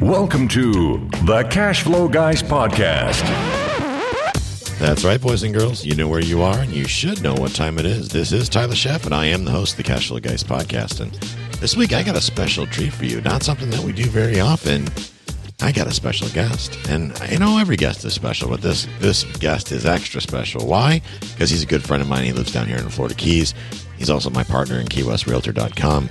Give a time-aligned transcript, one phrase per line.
[0.00, 0.96] Welcome to
[1.26, 3.20] the Cash Flow Guys Podcast.
[4.78, 5.84] That's right, boys and girls.
[5.84, 8.08] You know where you are, and you should know what time it is.
[8.08, 11.00] This is Tyler Sheff, and I am the host of the Cash Flow Guys podcast.
[11.00, 11.12] And
[11.60, 13.20] this week, I got a special treat for you.
[13.20, 14.88] Not something that we do very often.
[15.60, 19.24] I got a special guest, and I know every guest is special, but this this
[19.36, 20.66] guest is extra special.
[20.66, 21.02] Why?
[21.20, 22.24] Because he's a good friend of mine.
[22.24, 23.52] He lives down here in the Florida Keys.
[23.98, 26.08] He's also my partner in KeyWestRealtor.com.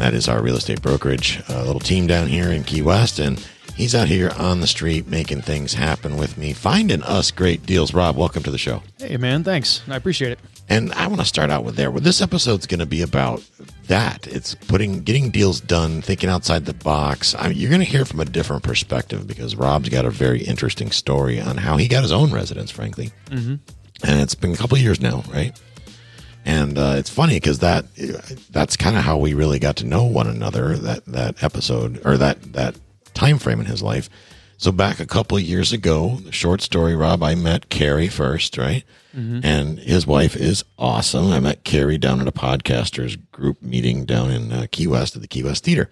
[0.00, 3.38] That is our real estate brokerage, a little team down here in Key West, and
[3.76, 7.92] he's out here on the street making things happen with me, finding us great deals.
[7.92, 8.82] Rob, welcome to the show.
[8.96, 9.82] Hey, man, thanks.
[9.90, 10.38] I appreciate it.
[10.70, 11.90] And I want to start out with there.
[11.90, 13.42] Well, this episode's going to be about
[13.88, 14.26] that.
[14.26, 17.34] It's putting, getting deals done, thinking outside the box.
[17.34, 20.40] I mean, you're going to hear from a different perspective because Rob's got a very
[20.40, 23.10] interesting story on how he got his own residence, frankly.
[23.26, 23.56] Mm-hmm.
[24.02, 25.60] And it's been a couple of years now, right?
[26.44, 27.86] And uh, it's funny because that
[28.50, 30.76] that's kind of how we really got to know one another.
[30.76, 32.76] That that episode or that that
[33.14, 34.08] time frame in his life.
[34.56, 38.58] So back a couple of years ago, the short story, Rob, I met Carrie first,
[38.58, 38.84] right?
[39.16, 39.40] Mm-hmm.
[39.42, 41.32] And his wife is awesome.
[41.32, 45.22] I met Carrie down at a podcasters group meeting down in uh, Key West at
[45.22, 45.88] the Key West Theater.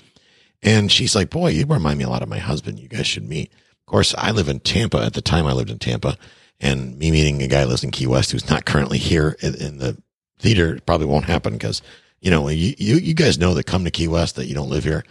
[0.62, 2.78] And she's like, boy, you remind me a lot of my husband.
[2.78, 3.50] You guys should meet.
[3.52, 4.98] Of course, I live in Tampa.
[4.98, 6.18] At the time I lived in Tampa
[6.60, 9.54] and me meeting a guy who lives in Key West who's not currently here in,
[9.54, 9.96] in the
[10.38, 11.82] theater probably won't happen because,
[12.20, 14.70] you know, you, you, you guys know that come to Key West that you don't
[14.70, 15.04] live here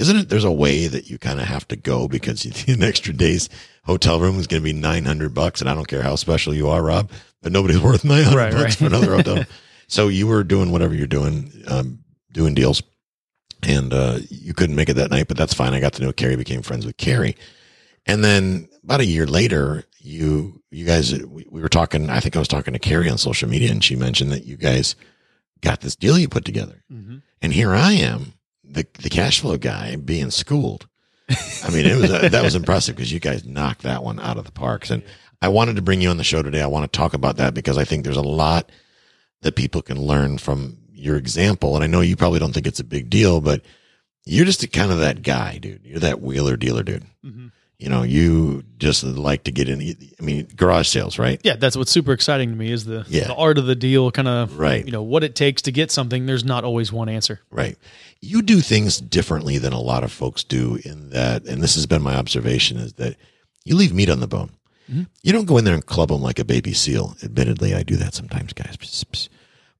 [0.00, 0.28] isn't it?
[0.30, 3.48] There's a way that you kind of have to go because an extra day's
[3.84, 5.60] hotel room is going to be 900 bucks.
[5.60, 7.10] And I don't care how special you are, Rob,
[7.42, 8.74] but nobody's worth 900 right, bucks right.
[8.74, 9.44] for another hotel.
[9.86, 11.98] so you were doing whatever you're doing, um,
[12.32, 12.82] doing deals
[13.62, 15.74] and, uh, you couldn't make it that night, but that's fine.
[15.74, 17.36] I got to know Carrie, became friends with Carrie.
[18.06, 22.36] And then about a year later, you, you guys, we, we were talking, I think
[22.36, 24.96] I was talking to Carrie on social media and she mentioned that you guys
[25.60, 26.82] got this deal you put together.
[26.92, 27.18] Mm-hmm.
[27.42, 28.34] And here I am
[28.64, 30.86] the the cash flow guy being schooled.
[31.28, 34.36] I mean, it was uh, that was impressive because you guys knocked that one out
[34.36, 34.90] of the parks.
[34.90, 35.02] And
[35.42, 36.62] I wanted to bring you on the show today.
[36.62, 38.70] I want to talk about that because I think there's a lot
[39.42, 41.74] that people can learn from your example.
[41.74, 43.62] And I know you probably don't think it's a big deal, but
[44.26, 45.84] you're just a, kind of that guy, dude.
[45.84, 47.04] You're that wheeler dealer dude.
[47.24, 47.48] Mm-hmm
[47.80, 49.80] you know, you just like to get in.
[49.80, 51.40] I mean, garage sales, right?
[51.42, 53.28] Yeah, that's what's super exciting to me is the, yeah.
[53.28, 54.84] the art of the deal, kind of, right?
[54.84, 56.26] You know, what it takes to get something.
[56.26, 57.78] There's not always one answer, right?
[58.20, 60.78] You do things differently than a lot of folks do.
[60.84, 63.16] In that, and this has been my observation, is that
[63.64, 64.50] you leave meat on the bone.
[64.90, 65.04] Mm-hmm.
[65.22, 67.16] You don't go in there and club them like a baby seal.
[67.22, 68.76] Admittedly, I do that sometimes, guys.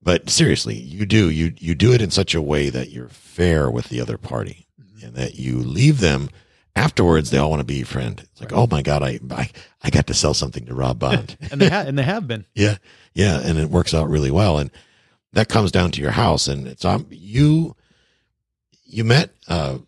[0.03, 1.29] But seriously, you do.
[1.29, 4.67] You you do it in such a way that you're fair with the other party,
[4.81, 5.09] mm-hmm.
[5.09, 6.31] and that you leave them
[6.77, 8.21] afterwards they all want to be your friend.
[8.21, 8.59] It's like, right.
[8.59, 9.51] oh my god, I, I
[9.83, 12.47] I got to sell something to Rob Bond, and they have and they have been.
[12.55, 12.77] yeah,
[13.15, 14.71] yeah, and it works out really well, and
[15.33, 17.77] that comes down to your house, and it's um you
[18.85, 19.79] you met uh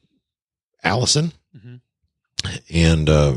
[0.84, 1.76] Allison, mm-hmm.
[2.70, 3.34] and uh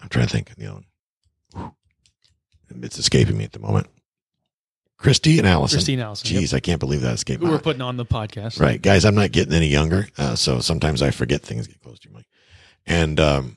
[0.00, 1.74] I'm trying to think, you know,
[2.82, 3.88] it's escaping me at the moment.
[4.96, 5.76] Christy and Allison.
[5.76, 6.28] Christine Allison.
[6.28, 6.54] Jeez, yep.
[6.54, 7.42] I can't believe that escaped.
[7.42, 8.60] Who we're putting on the podcast.
[8.60, 8.82] Right.
[8.82, 10.08] Guys, I'm not getting any younger.
[10.18, 12.26] Uh, so sometimes I forget things get close to your mic.
[12.88, 13.56] And um,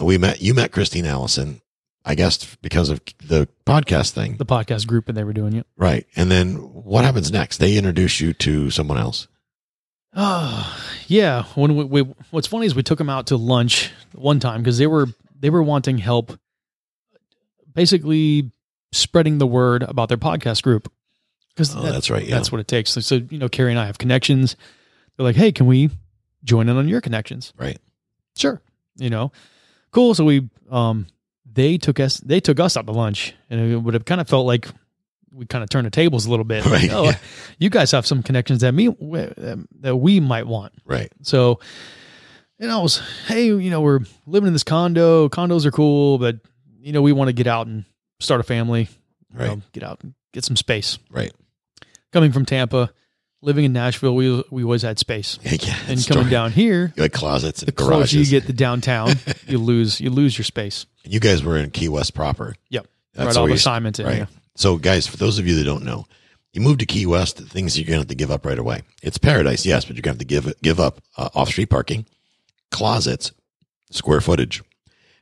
[0.00, 1.60] we met, you met Christine Allison,
[2.04, 5.66] I guess, because of the podcast thing, the podcast group, and they were doing it.
[5.76, 6.06] Right.
[6.16, 7.58] And then what happens next?
[7.58, 9.28] They introduce you to someone else.
[10.14, 11.44] Oh, yeah.
[11.54, 12.00] When we, we
[12.30, 15.06] what's funny is we took them out to lunch one time because they were
[15.38, 16.38] they were wanting help,
[17.74, 18.50] basically
[18.90, 20.90] spreading the word about their podcast group.
[21.50, 22.24] Because oh, that, that's right.
[22.24, 22.34] Yeah.
[22.34, 22.90] That's what it takes.
[22.90, 24.56] So, so, you know, Carrie and I have connections.
[25.16, 25.90] They're like, hey, can we
[26.44, 27.52] join in on your connections?
[27.58, 27.78] Right
[28.36, 28.60] sure,
[28.96, 29.32] you know,
[29.90, 30.14] cool.
[30.14, 31.06] So we, um,
[31.50, 34.28] they took us, they took us out to lunch and it would have kind of
[34.28, 34.68] felt like
[35.32, 36.64] we kind of turned the tables a little bit.
[36.76, 36.90] Right.
[36.92, 37.18] Oh, yeah.
[37.58, 40.72] you guys have some connections that me, that we might want.
[40.84, 41.12] Right.
[41.22, 41.60] So,
[42.58, 45.28] and I was, hey, you know, we're living in this condo.
[45.28, 46.36] Condos are cool, but
[46.80, 47.84] you know, we want to get out and
[48.20, 48.88] start a family.
[49.32, 49.48] Right.
[49.48, 50.98] Know, get out and get some space.
[51.10, 51.32] Right.
[52.12, 52.90] Coming from Tampa,
[53.42, 55.38] living in Nashville, we we always had space.
[55.66, 58.12] Yeah, and coming down here, you had closets and the garages.
[58.12, 59.16] closer you get to downtown,
[59.46, 60.86] you lose you lose your space.
[61.04, 62.54] And you guys were in Key West proper.
[62.70, 63.98] Yep, That's right off assignment.
[63.98, 64.18] Right.
[64.18, 64.26] Yeah.
[64.56, 66.06] So, guys, for those of you that don't know,
[66.52, 68.82] you move to Key West, things you're going to have to give up right away.
[69.02, 71.70] It's paradise, yes, but you're going to have to give give up uh, off street
[71.70, 72.06] parking,
[72.70, 73.32] closets,
[73.90, 74.62] square footage,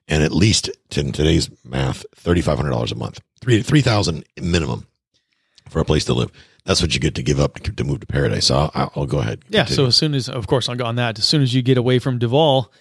[0.09, 4.25] and at least in today's math, thirty five hundred dollars a month, three three thousand
[4.41, 4.87] minimum
[5.69, 6.31] for a place to live
[6.65, 8.47] that's what you get to give up to, to move to paradise.
[8.47, 9.45] So I'll, I'll go ahead.
[9.49, 9.65] Yeah.
[9.67, 11.19] So as soon as, of course, I'll go on that.
[11.19, 12.73] As soon as you get away from Duval,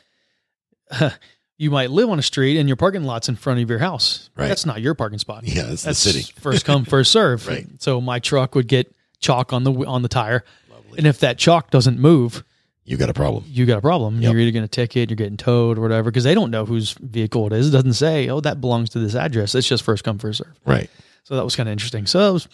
[1.58, 4.30] you might live on a street and your parking lot's in front of your house.
[4.36, 4.48] Right.
[4.48, 5.44] That's not your parking spot.
[5.46, 6.34] Yeah, it's That's the city.
[6.40, 7.48] first come, first serve.
[7.50, 7.68] right.
[7.80, 10.98] So my truck would get chalk on the on the tire, Lovely.
[10.98, 12.44] and if that chalk doesn't move,
[12.84, 13.46] You got a problem.
[13.48, 14.22] you got a problem.
[14.22, 14.32] Yep.
[14.32, 16.92] You're either going to ticket, you're getting towed, or whatever, because they don't know whose
[16.94, 17.70] vehicle it is.
[17.70, 19.56] It doesn't say, oh, that belongs to this address.
[19.56, 20.54] It's just first come, first serve.
[20.66, 20.90] Right.
[21.24, 22.06] So that was kind of interesting.
[22.06, 22.50] So was,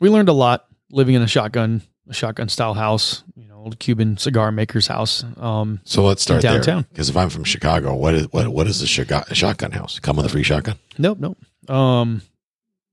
[0.00, 3.78] we learned a lot living in a shotgun, a shotgun style house, you know, old
[3.78, 5.24] Cuban cigar maker's house.
[5.36, 6.42] Um, So let's start.
[6.42, 6.86] Downtown.
[6.90, 9.98] Because if I'm from Chicago, what is what what is the shotgun, shotgun house?
[9.98, 10.76] Come with a free shotgun?
[10.98, 11.38] nope, nope.
[11.70, 12.22] Um,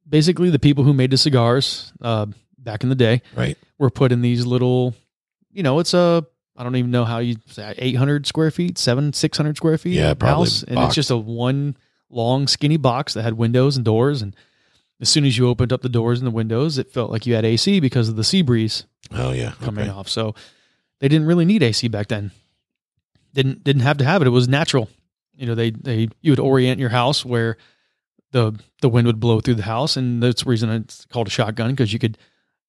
[0.07, 2.25] basically, the people who made the cigars uh,
[2.57, 3.57] back in the day Right.
[3.77, 4.93] were put in these little,
[5.51, 6.25] you know, it's a,
[6.57, 10.13] I don't even know how you say 800 square feet, seven, 600 square feet Yeah,
[10.13, 10.63] probably house.
[10.63, 11.77] And it's just a one
[12.09, 14.21] long skinny box that had windows and doors.
[14.21, 14.35] And
[15.01, 17.33] as soon as you opened up the doors and the windows, it felt like you
[17.35, 19.53] had AC because of the sea breeze Oh yeah.
[19.61, 19.91] coming Okay.
[19.91, 20.07] off.
[20.09, 20.33] So
[20.99, 22.31] they didn't really need AC back then.
[23.33, 24.27] Didn't didn't have to have it.
[24.27, 24.89] It was natural.
[25.35, 27.57] You know, they they you would orient your house where
[28.31, 31.31] the the wind would blow through the house, and that's the reason it's called a
[31.31, 32.17] shotgun because you could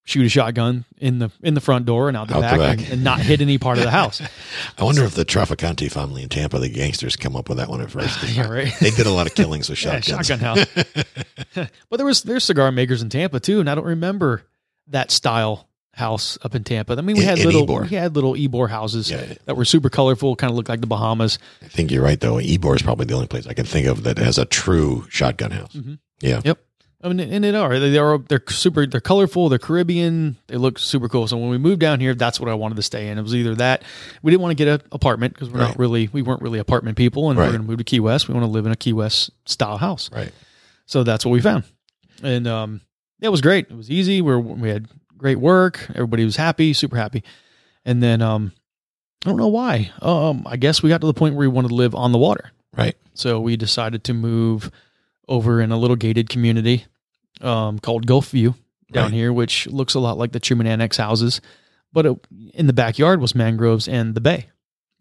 [0.07, 2.57] shoot a shotgun in the in the front door and out the Out the back,
[2.59, 2.79] back.
[2.79, 4.21] And, and not hit any part of the house.
[4.77, 7.81] I wonder if the Trafficante family in Tampa, the gangsters, come up with that one
[7.81, 8.23] at first.
[8.35, 8.73] yeah, right.
[8.79, 10.27] They did a lot of killings with Yeah, shotguns.
[10.27, 10.65] shotgun house.
[11.89, 14.43] but there was there's cigar makers in Tampa too, and I don't remember
[14.87, 16.93] that style house up in Tampa.
[16.93, 17.89] I mean, we In- had little Ybor.
[17.89, 19.33] we had little Ybor houses Yeah.
[19.45, 21.39] that were super colorful, kind of looked like the Bahamas.
[21.63, 22.35] I think you're right though.
[22.35, 25.51] Ybor is probably the only place I can think of that has a true shotgun
[25.51, 25.73] house.
[25.73, 25.97] Mhm.
[26.21, 26.41] Yeah.
[26.45, 26.59] Yep.
[27.03, 30.79] I mean, and it are they are they're super they're colorful they're Caribbean they look
[30.79, 31.27] super cool.
[31.27, 33.19] So when we moved down here, that's what I wanted to stay in.
[33.19, 33.83] It was either that
[34.23, 35.67] we didn't want to get an apartment because we're Right.
[35.69, 37.45] not really we weren't really apartment people, and Right.
[37.45, 38.27] we're going to move to Key West.
[38.27, 40.09] We want to live in a Key West style house.
[40.11, 40.31] Right.
[40.87, 41.65] So that's what we found,
[42.23, 42.81] and um,
[43.21, 43.67] it was great.
[43.69, 44.21] It was easy.
[44.21, 45.85] We we had great work.
[45.89, 47.23] Everybody was happy, super happy,
[47.85, 48.53] and then um,
[49.23, 49.91] I don't know why.
[50.01, 52.17] Um, I guess we got to the point where we wanted to live on the
[52.17, 52.51] water.
[52.75, 52.95] Right.
[53.13, 54.71] So we decided to move
[55.27, 56.85] over in a little gated community
[57.41, 58.55] um, called Gulf View
[58.91, 59.13] down Right.
[59.13, 61.41] here, which looks a lot like the Truman Annex houses,
[61.91, 62.17] but it,
[62.53, 64.47] in the backyard was mangroves and the bay.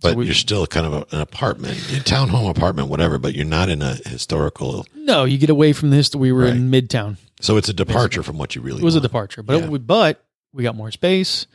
[0.01, 3.17] So But we- you're still kind of a, an apartment, a townhome apartment, whatever.
[3.19, 4.85] But you're not in a historical.
[4.95, 6.15] No, you get away from this.
[6.15, 7.17] We were in Midtown.
[7.41, 8.83] So it's a departure from what you really.
[8.83, 9.69] It was a departure, but Yeah.
[9.69, 10.23] we, but
[10.53, 11.47] we got more space.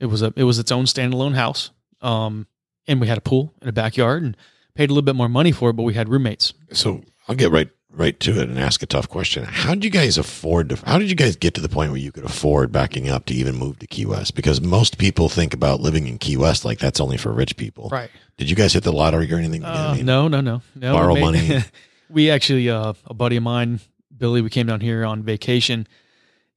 [0.00, 1.70] It was a it was its own standalone house,
[2.02, 2.46] um,
[2.86, 4.36] and we had a pool in a backyard and
[4.74, 5.72] paid a little bit more money for it.
[5.74, 6.52] But we had roommates.
[6.72, 9.44] So I'll get right right to it and ask a tough question.
[9.44, 10.76] How did you guys afford to?
[10.86, 13.34] How did you guys get to the point where you could afford backing up to
[13.34, 14.34] even move to Key West?
[14.34, 17.88] Because most people think about living in Key West like that's only for rich people.
[17.90, 18.10] Right.
[18.36, 19.64] Did you guys hit the lottery or anything?
[19.64, 20.92] Uh, I mean, no, no, no, no.
[20.92, 21.60] Borrow we money.
[22.10, 23.80] we actually, uh, a buddy of mine,
[24.16, 25.86] Billy, we came down here on vacation,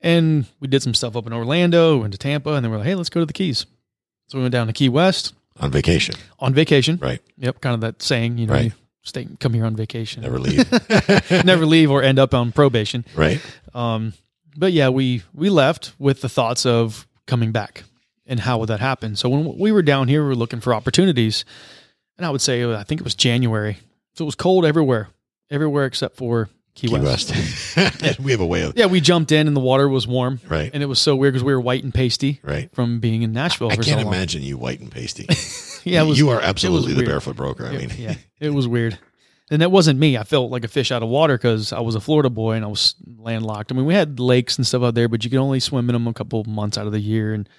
[0.02, 2.88] and we did some stuff up in Orlando, went to Tampa, and then we're like,
[2.88, 3.66] hey, let's go to the Keys.
[4.28, 6.98] So we went down to Key West on vacation, on vacation.
[7.02, 7.22] right?
[7.38, 8.66] Yep, kind of that saying, you know, Right.
[8.66, 8.72] you
[9.10, 10.72] stay, come here on vacation, Never leave,
[11.46, 13.06] never leave or end up on probation.
[13.16, 13.42] right?
[13.74, 14.14] Um,
[14.58, 17.84] but yeah, we we left with the thoughts of coming back,
[18.26, 19.16] and how would that happen?
[19.16, 21.46] So when we were down here, we were looking for opportunities,
[22.18, 23.78] and I would say uh, I think it was January,
[24.14, 25.10] so it was cold everywhere,
[25.52, 27.34] everywhere except for Key, Key West.
[27.76, 28.20] West.
[28.20, 30.70] we have a way of Yeah, we jumped in and the water was warm, right,
[30.74, 32.74] and it was so weird because we were white and pasty right.
[32.74, 33.80] from being in Nashville time.
[33.80, 35.28] I can't so imagine you white and pasty.
[35.86, 37.66] Yeah, was, you are absolutely the barefoot broker.
[37.66, 39.00] I mean, yeah, it was weird.
[39.50, 40.18] And that wasn't me.
[40.18, 42.66] I felt like a fish out of water because I was a Florida boy and
[42.66, 43.72] I was landlocked.
[43.72, 45.94] I mean, we had lakes and stuff out there, but you could only swim in
[45.94, 47.34] them a couple months out of the year.
[47.34, 47.50] And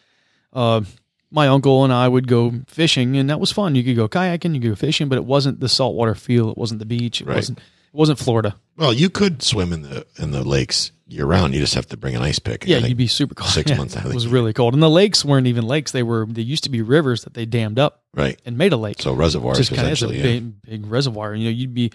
[0.52, 0.82] uh,
[1.30, 3.74] my uncle and I would go fishing, and that was fun.
[3.74, 6.50] You could go kayaking, you could go fishing, but it wasn't the saltwater feel.
[6.50, 7.20] It wasn't the beach.
[7.20, 7.36] It Right.
[7.36, 7.60] wasn't.
[7.92, 8.54] It wasn't Florida.
[8.76, 11.54] well, you could swim in the in the lakes year round.
[11.54, 12.64] You just have to bring an ice pick.
[12.66, 12.90] Yeah, think.
[12.90, 13.50] you'd be super cold.
[13.50, 15.90] six Yeah, months out of It was really cold, and the lakes weren't even lakes.
[15.90, 16.26] They were.
[16.26, 18.40] They used to be rivers that they dammed up right.
[18.46, 19.02] and made a lake.
[19.02, 20.16] So reservoirs just kind of a essentially.
[20.18, 20.22] yeah.
[20.22, 21.34] big, big reservoir.
[21.34, 21.90] You know, you'd be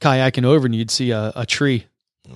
[0.00, 1.86] kayaking over and you'd see a, a tree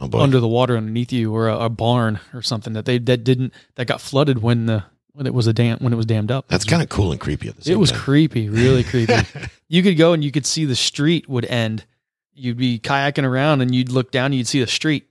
[0.00, 3.24] Oh, under the water underneath you, or a, a barn or something that they that
[3.24, 6.30] didn't that got flooded when the when it was a dam when it was dammed
[6.30, 6.48] up.
[6.48, 7.76] That's kind of cool and creepy at the same time.
[7.76, 8.00] it was time.
[8.00, 9.12] creepy, really creepy.
[9.68, 11.84] you could go and you could see the street would end.
[12.34, 15.06] You'd be kayaking around and you'd look down and you'd see the street,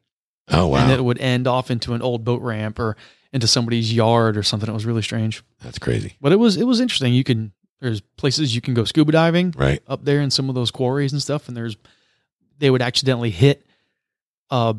[0.50, 2.98] oh wow, and it would end off into an old boat ramp or
[3.32, 4.68] into somebody's yard or something.
[4.70, 6.16] It was really strange, that's crazy.
[6.20, 7.14] but it was it was interesting.
[7.14, 9.82] You can there's places you can go scuba diving Right.
[9.88, 11.78] up there in some of those quarries and stuff, and there's
[12.60, 13.66] they would accidentally hit
[14.50, 14.74] uh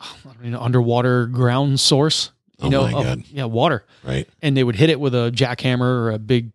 [0.00, 0.06] I
[0.42, 2.30] don't know, underwater ground source.
[2.60, 3.24] You Oh know, God.
[3.30, 4.28] yeah, water, Right.
[4.40, 6.52] and they would hit it with a jackhammer or a big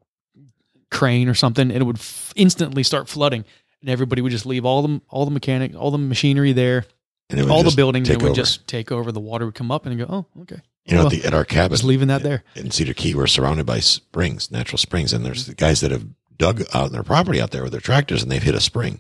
[0.92, 3.44] crane or something, and it would f- instantly start flooding,
[3.82, 6.86] and everybody would just leave all the all the mechanic, all the machinery there,
[7.30, 8.36] And all the buildings, it would over.
[8.36, 9.12] just take over.
[9.12, 11.34] The water would come up and go, oh, okay, you know well, at, the, at
[11.34, 12.44] our cabin just leaving that there.
[12.56, 16.06] in Cedar Key, we're surrounded by springs, natural springs, and there's the guys that have
[16.38, 19.00] dug out their property out there with their tractors, and they've hit a spring.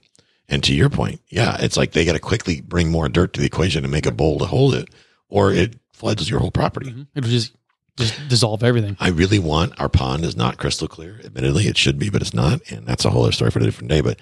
[0.52, 3.40] And to your point, yeah, it's like they got to quickly bring more dirt to
[3.40, 4.90] the equation and make a bowl to hold it,
[5.30, 6.92] or it floods your whole property.
[6.92, 7.08] Mhm.
[7.16, 7.54] It'll just
[7.98, 8.96] just dissolve everything.
[9.00, 11.20] I really want our pond is not crystal clear.
[11.24, 13.64] Admittedly, it should be, but it's not, and that's a whole other story for a
[13.64, 14.00] different day.
[14.02, 14.18] But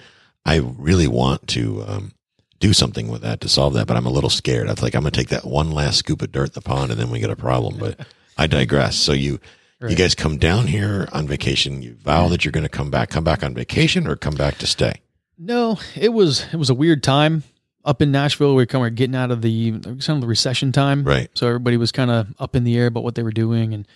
[0.48, 2.14] I really want to um,
[2.60, 4.68] do something with that to solve that, but I'm a little scared.
[4.68, 6.62] I was like, I'm going to take that one last scoop of dirt in the
[6.62, 7.78] pond, and then we get a problem.
[7.78, 8.00] But
[8.38, 8.96] I digress.
[8.96, 9.40] So you.
[9.88, 11.84] You guys come down here on vacation.
[11.84, 13.12] You vow that you're going to come back.
[13.12, 15.02] Come back on vacation or come back to stay.
[15.38, 17.44] No, it was it was a weird time
[17.86, 18.56] up in Nashville.
[18.56, 21.30] We were kind of getting out of the some of the recession time, Right.
[21.36, 23.88] So everybody was kind of up in the air about what they were doing, and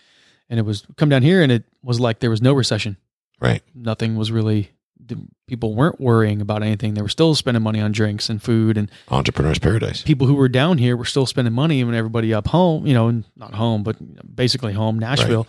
[0.49, 2.97] and it was come down here, and it was like there was no recession.
[3.39, 3.63] Right.
[3.73, 4.69] Nothing was really.
[5.05, 5.17] The-
[5.47, 6.93] People weren't worrying about anything.
[6.93, 10.01] They were still spending money on drinks and food, and Entrepreneur's paradise.
[10.01, 11.81] people who were down here were still spending money.
[11.81, 13.97] And everybody up home, you know, not home, but
[14.33, 15.45] basically home, Nashville.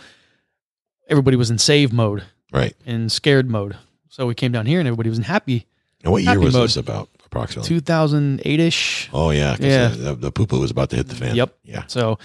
[1.08, 2.74] Everybody was in save mode, Right.
[2.86, 3.76] in scared mode.
[4.08, 5.66] So we came down here, and everybody was in happy.
[6.02, 6.64] And what year Happy was mode.
[6.64, 7.68] this about approximately?
[7.68, 9.08] 2008 ish.
[9.12, 9.88] Oh yeah, Yeah.
[9.88, 11.36] The, the poo poo was about to hit the fan.
[11.36, 11.54] Yep.
[11.64, 11.84] Yeah.
[11.86, 12.18] So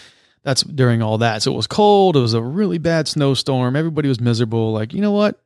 [0.44, 1.44] that's during all that.
[1.44, 2.18] So it was cold.
[2.18, 3.76] It was a really bad snowstorm.
[3.76, 4.72] Everybody was miserable.
[4.74, 5.40] Like, you know what?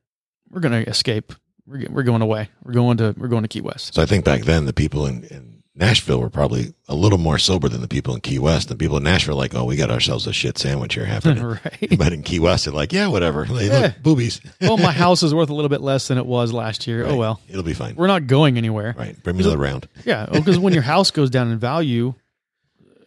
[0.50, 1.34] We're gonna escape.
[1.72, 2.50] We're we're going away.
[2.64, 3.94] We're going to we're going to Key West.
[3.94, 7.38] So I think back then the people in, in Nashville were probably a little more
[7.38, 8.68] sober than the people in Key West.
[8.68, 11.42] The people in Nashville like, oh, we got ourselves a shit sandwich here happening.
[11.44, 11.98] right.
[11.98, 13.46] but in Key West, they're like, yeah, whatever.
[13.46, 13.80] Hey, Yeah.
[13.80, 14.42] Look, boobies.
[14.60, 17.04] well, my house is worth a little bit less than it was last year.
[17.04, 17.14] Oh, right.
[17.14, 17.42] Oh well.
[17.48, 17.96] it'll be fine.
[17.96, 18.94] We're not going anywhere.
[18.98, 19.22] Right.
[19.24, 19.88] Bring me another round.
[20.06, 22.16] Yeah, oh, because when your house goes down in value,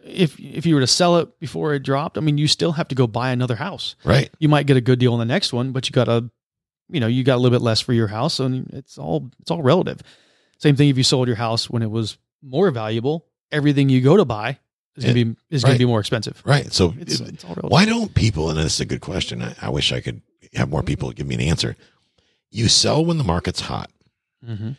[0.04, 2.88] if if you were to sell it before it dropped, I mean, you still have
[2.88, 3.94] to go buy another house.
[4.04, 4.30] Right.
[4.38, 6.30] You might get a good deal on the next one, but you got to,
[6.88, 9.50] you know, you got a little bit less for your house, and it's all it's
[9.50, 10.00] all relative.
[10.59, 13.26] Same thing if you sold your house when it was more valuable.
[13.53, 14.59] Everything you go to buy
[14.97, 16.43] is going to be is going to be more expensive.
[16.45, 16.73] Right.
[16.73, 17.71] So It's, it- it's all relative.
[17.71, 19.43] why don't people, and this is a good question.
[19.43, 20.23] I, I wish I could
[20.55, 21.76] have more people give me an answer.
[22.50, 23.91] You sell when the market's hot.
[24.45, 24.73] hmm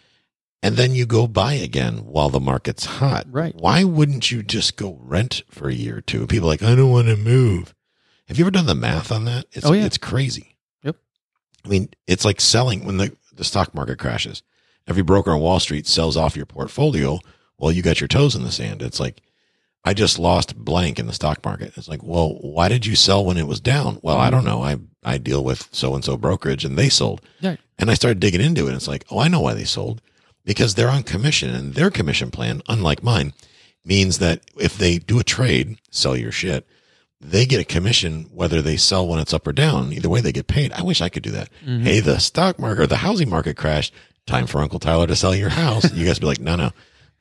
[0.64, 3.28] and then you go buy again while the market's hot.
[3.30, 3.54] Right.
[3.54, 6.26] Why wouldn't you just go rent for a year or two?
[6.26, 7.76] People are like, I don't want to move.
[8.28, 9.46] Have you ever done the math on that?
[9.52, 9.86] It's, Oh, yeah.
[9.86, 10.55] It's crazy.
[11.66, 14.44] I mean, it's like selling when the, the stock market crashes.
[14.88, 17.20] Every broker on Wall Street sells off your portfolio
[17.58, 18.82] while you got your toes in the sand.
[18.82, 19.22] It's like,
[19.84, 21.78] I just lost blank in the stock market.
[21.78, 24.00] It's like, well, why did you sell when it was down?
[24.02, 24.64] Well, I don't know.
[24.64, 27.22] I, I deal with so and so brokerage and they sold.
[27.40, 27.56] Yeah.
[27.78, 28.70] And I started digging into it.
[28.70, 30.02] And it's like, oh, I know why they sold
[30.44, 33.34] because they're on commission and their commission plan, unlike mine,
[33.84, 36.68] means that if they do a trade, sell your shit,
[37.22, 39.94] they get a commission whether they sell when it's up or down.
[39.94, 40.72] Either way, they get paid.
[40.74, 41.50] I wish I could do that.
[41.66, 41.84] Mm-hmm.
[41.84, 43.94] Hey, the stock market or the housing market crashed.
[44.28, 45.92] Time for Uncle Tyler to sell your house.
[45.94, 46.72] You guys be like, no, no,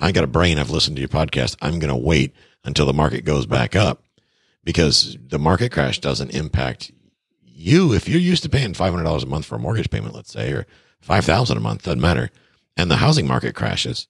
[0.01, 0.59] I got a brain.
[0.59, 1.57] I've listened to your podcast.
[1.61, 2.35] I'm going to wait
[2.65, 4.03] until the market goes back up
[4.65, 6.91] because the market crash doesn't impact
[7.43, 7.93] you.
[7.93, 10.67] If you're used to paying $500 a month for a mortgage payment, let's say, or
[11.03, 12.31] 5000 a month, doesn't matter.
[12.77, 14.09] And the housing market crashes.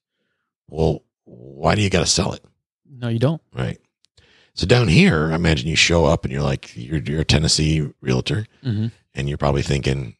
[0.67, 2.43] Well, why do you got to sell it?
[2.89, 3.41] No, you don't.
[3.53, 3.79] Right.
[4.55, 7.87] So down here, I imagine you show up and you're like, you're, you're a Tennessee
[8.01, 10.15] realtor hmm and you're probably thinking,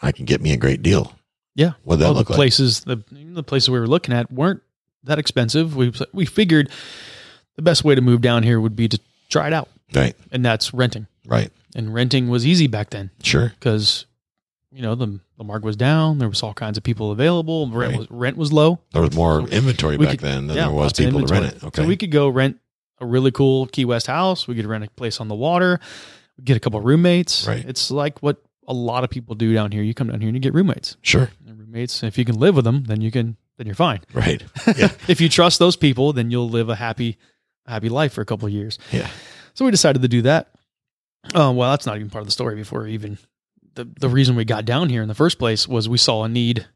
[0.00, 1.14] I can get me a great deal.
[1.54, 1.72] Yeah.
[1.84, 2.36] What that Well, look the like?
[2.38, 4.62] places the the places we were looking at weren't
[5.04, 5.76] that expensive.
[5.76, 6.70] We we figured
[7.56, 10.14] the best way to move down here would be to try it out, Right.
[10.32, 11.06] and that's renting.
[11.26, 11.50] Right.
[11.74, 13.50] And renting was easy back then Sure.
[13.58, 14.06] because
[14.72, 16.18] you know the the market was down.
[16.18, 17.66] There was all kinds of people available.
[17.68, 17.98] Rent Right.
[17.98, 18.78] was rent was low.
[18.92, 21.46] There was more inventory we back could- then than yeah, there was people to rent
[21.56, 21.64] it.
[21.64, 21.82] Okay.
[21.82, 22.58] So we could go rent
[23.00, 24.46] a really cool Key West house.
[24.46, 25.80] We could rent a place on the water.
[26.38, 27.46] We Get a couple of roommates.
[27.46, 27.64] Right.
[27.66, 29.82] It's like what a lot of people do down here.
[29.82, 30.96] You come down here and you get roommates.
[31.02, 31.30] sure.
[31.46, 34.00] And roommates, if you can live with them, then you can then you're fine.
[34.14, 34.42] Right.
[34.76, 34.90] Yeah.
[35.08, 37.18] if you trust those people, then you'll live a happy,
[37.66, 38.78] happy life for a couple of years.
[38.90, 39.08] Yeah.
[39.54, 40.50] So we decided to do that.
[41.34, 42.54] Um, well, that's not even part of the story.
[42.54, 43.18] Before even
[43.74, 46.28] the the reason we got down here in the first place was we saw a
[46.28, 46.66] need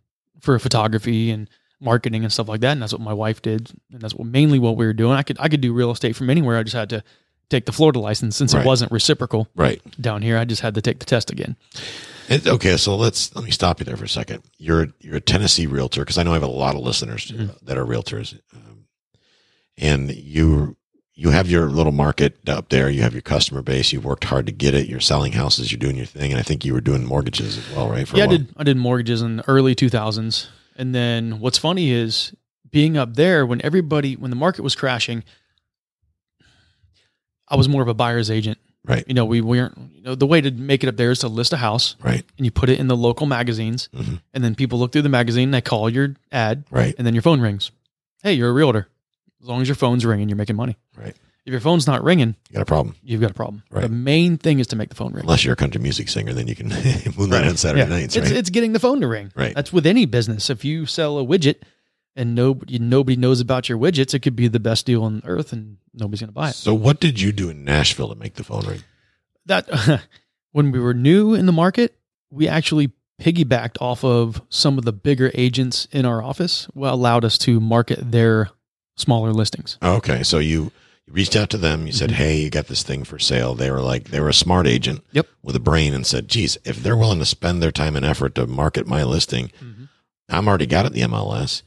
[0.40, 1.48] for photography and
[1.84, 4.58] marketing and stuff like that, and that's what my wife did, and that's what mainly
[4.58, 5.12] what we were doing.
[5.16, 6.56] I could I could do real estate from anywhere.
[6.58, 7.04] I just had to
[7.50, 8.64] take the Florida license since Right.
[8.64, 9.80] it wasn't reciprocal Right.
[10.00, 10.38] down here.
[10.38, 11.56] I just had to take the test again.
[12.28, 14.42] It, okay, so let's let me stop you there for a second.
[14.58, 17.50] You're you're a Tennessee realtor because I know I have a lot of listeners Mhm.
[17.62, 18.86] that are realtors, um,
[19.76, 20.76] and you
[21.16, 22.90] you have your little market up there.
[22.90, 23.92] You have your customer base.
[23.92, 24.88] You've worked hard to get it.
[24.88, 25.70] You're selling houses.
[25.70, 28.08] You're doing your thing, and I think you were doing mortgages as well, right?
[28.08, 28.48] For yeah, I did.
[28.56, 32.34] I did mortgages in the early 2000s, and then what's funny is
[32.70, 35.22] being up there when everybody when the market was crashing.
[37.48, 38.58] I was more of a buyer's agent.
[38.86, 39.78] Right, You know, we weren't.
[39.94, 42.22] You know, the way to make it up there is to list a house right,
[42.36, 44.20] and you put it in the local magazines, Mhm.
[44.34, 47.14] and then people look through the magazine, and they call your ad, right, and then
[47.14, 47.70] your phone rings.
[48.22, 48.88] Hey, you're a realtor.
[49.40, 50.76] As long as your phone's ringing, you're making money.
[50.98, 51.16] right.
[51.46, 52.96] If your phone's not ringing, You got a problem.
[53.02, 53.62] you've got a problem.
[53.70, 53.82] Right.
[53.82, 55.24] The main thing is to make the phone ring.
[55.24, 56.68] Unless you're a country music singer, then you can
[57.18, 57.88] moonlight on Saturday Yeah.
[57.88, 58.36] nights, It's right?
[58.38, 59.30] it's getting the phone to ring.
[59.36, 59.54] Right.
[59.54, 60.48] That's with any business.
[60.48, 61.56] If you sell a widget
[62.16, 65.52] and nobody nobody knows about your widgets, it could be the best deal on earth
[65.52, 66.54] and nobody's going to buy it.
[66.54, 68.82] so, what did you do in Nashville to make the phone ring?
[69.46, 69.68] that
[70.52, 71.98] when we were new in the market,
[72.30, 77.24] we actually piggybacked off of some of the bigger agents in our office, well, allowed
[77.24, 78.48] us to market their
[78.96, 79.76] smaller listings.
[79.82, 80.72] Okay, so you
[81.06, 81.86] you reached out to them.
[81.86, 82.14] You said, Mhm.
[82.14, 85.04] "Hey, you got this thing for sale." They were like, they were a smart agent
[85.12, 85.26] Yep.
[85.42, 88.34] with a brain, and said, "Geez, if they're willing to spend their time and effort
[88.36, 89.50] to market my listing,
[90.28, 91.62] I'm already got it the MLS.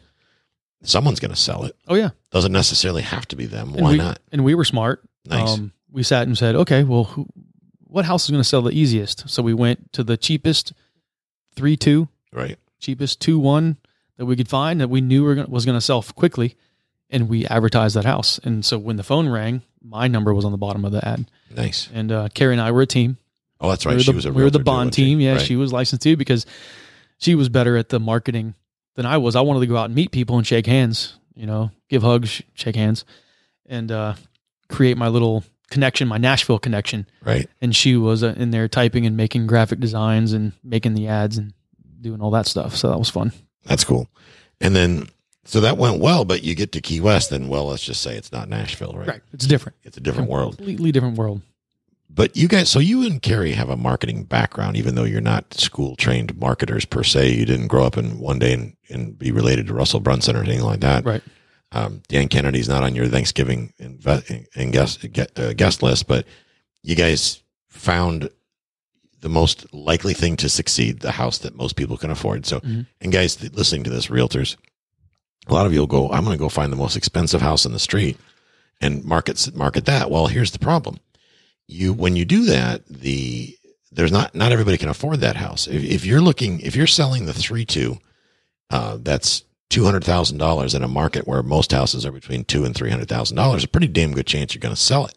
[0.84, 1.75] Someone's going to sell it.
[1.88, 3.74] Oh yeah, Doesn't necessarily have to be them.
[3.74, 4.20] and Why we, not?
[4.32, 5.03] And we were smart.
[5.25, 5.50] Nice.
[5.50, 7.27] Um, we sat and said, okay, well, who,
[7.86, 9.27] what house is going to sell the easiest?
[9.29, 10.74] So we went to the cheapest
[11.56, 12.58] three two, right.
[12.79, 13.77] cheapest two one
[14.17, 16.56] that we could find that we knew were gonna, was going to sell quickly,
[17.10, 18.40] and we advertised that house.
[18.44, 21.26] And so when the phone rang, my number was on the bottom of the ad,
[21.56, 21.90] Nice.
[21.94, 23.18] and uh, Carrie and I were a team.
[23.62, 24.02] Oh, that's we right.
[24.02, 25.20] She was a we were the bond team.
[25.20, 25.42] Yeah, Right.
[25.42, 26.46] she was licensed too because
[27.18, 28.54] she was better at the marketing
[28.96, 29.36] than I was.
[29.36, 32.42] I wanted to go out and meet people and shake hands, you know, give hugs,
[32.54, 33.06] shake hands,
[33.66, 34.14] and uh,
[34.70, 37.08] create my little connection, my Nashville connection.
[37.24, 37.50] Right.
[37.62, 41.38] And she was uh, in there typing and making graphic designs and making the ads
[41.38, 41.54] and
[42.00, 42.76] doing all that stuff.
[42.76, 43.32] So that was fun.
[43.66, 44.08] That's cool.
[44.62, 45.10] And then,
[45.48, 48.16] so that went well, but you get to Key West, and well, let's just say
[48.16, 49.08] it's not Nashville, right?
[49.08, 49.22] Right.
[49.34, 49.77] It's different.
[49.84, 50.58] It's a different world.
[50.58, 51.42] Completely different world.
[52.10, 55.54] But you guys, so you and Carrie have a marketing background, even though you're not
[55.54, 57.34] school trained marketers per se.
[57.34, 60.39] You didn't grow up in one day and, and be related to Russell Brunson or
[60.44, 61.06] anything like that.
[61.06, 61.22] Right.
[61.74, 65.06] Um, Dan Kennedy's not on your Thanksgiving inve- in guest
[65.38, 66.25] uh, guest list, but
[66.82, 68.30] you guys found
[69.20, 72.46] the most likely thing to succeed, the house that most people can afford.
[72.46, 72.86] So, Mhm.
[73.01, 74.56] and guys listening to this, realtors,
[75.50, 77.66] a lot of you will go, I'm going to go find the most expensive house
[77.66, 78.18] in the street
[78.82, 80.10] and market market that.
[80.10, 81.00] Well, here's the problem:
[81.68, 83.58] you when you do that, the
[83.92, 85.68] there's not not everybody can afford that house.
[85.68, 87.98] If, if you're looking, if you're selling the three two,
[88.70, 92.63] uh, that's two hundred thousand dollars in a market where most houses are between two
[92.63, 93.63] and three hundred thousand dollars.
[93.63, 95.16] A pretty damn good chance you're going to sell it.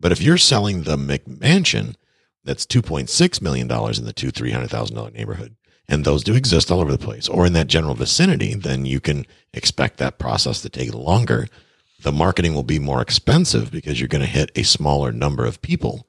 [0.00, 1.96] But if you're selling the McMansion,
[2.44, 5.56] that's two point six million dollars in the two three hundred thousand dollar neighborhood,
[5.88, 9.00] and those do exist all over the place, or in that general vicinity, then you
[9.00, 11.48] can expect that process to take longer.
[12.02, 15.60] The marketing will be more expensive because you're going to hit a smaller number of
[15.62, 16.06] people.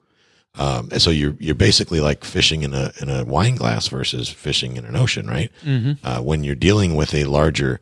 [0.58, 4.28] Um, and so you're you're basically like fishing in a in a wine glass versus
[4.28, 5.50] fishing in an ocean, right?
[5.62, 6.06] Mm-hmm.
[6.06, 7.78] uh, when you're dealing with a larger,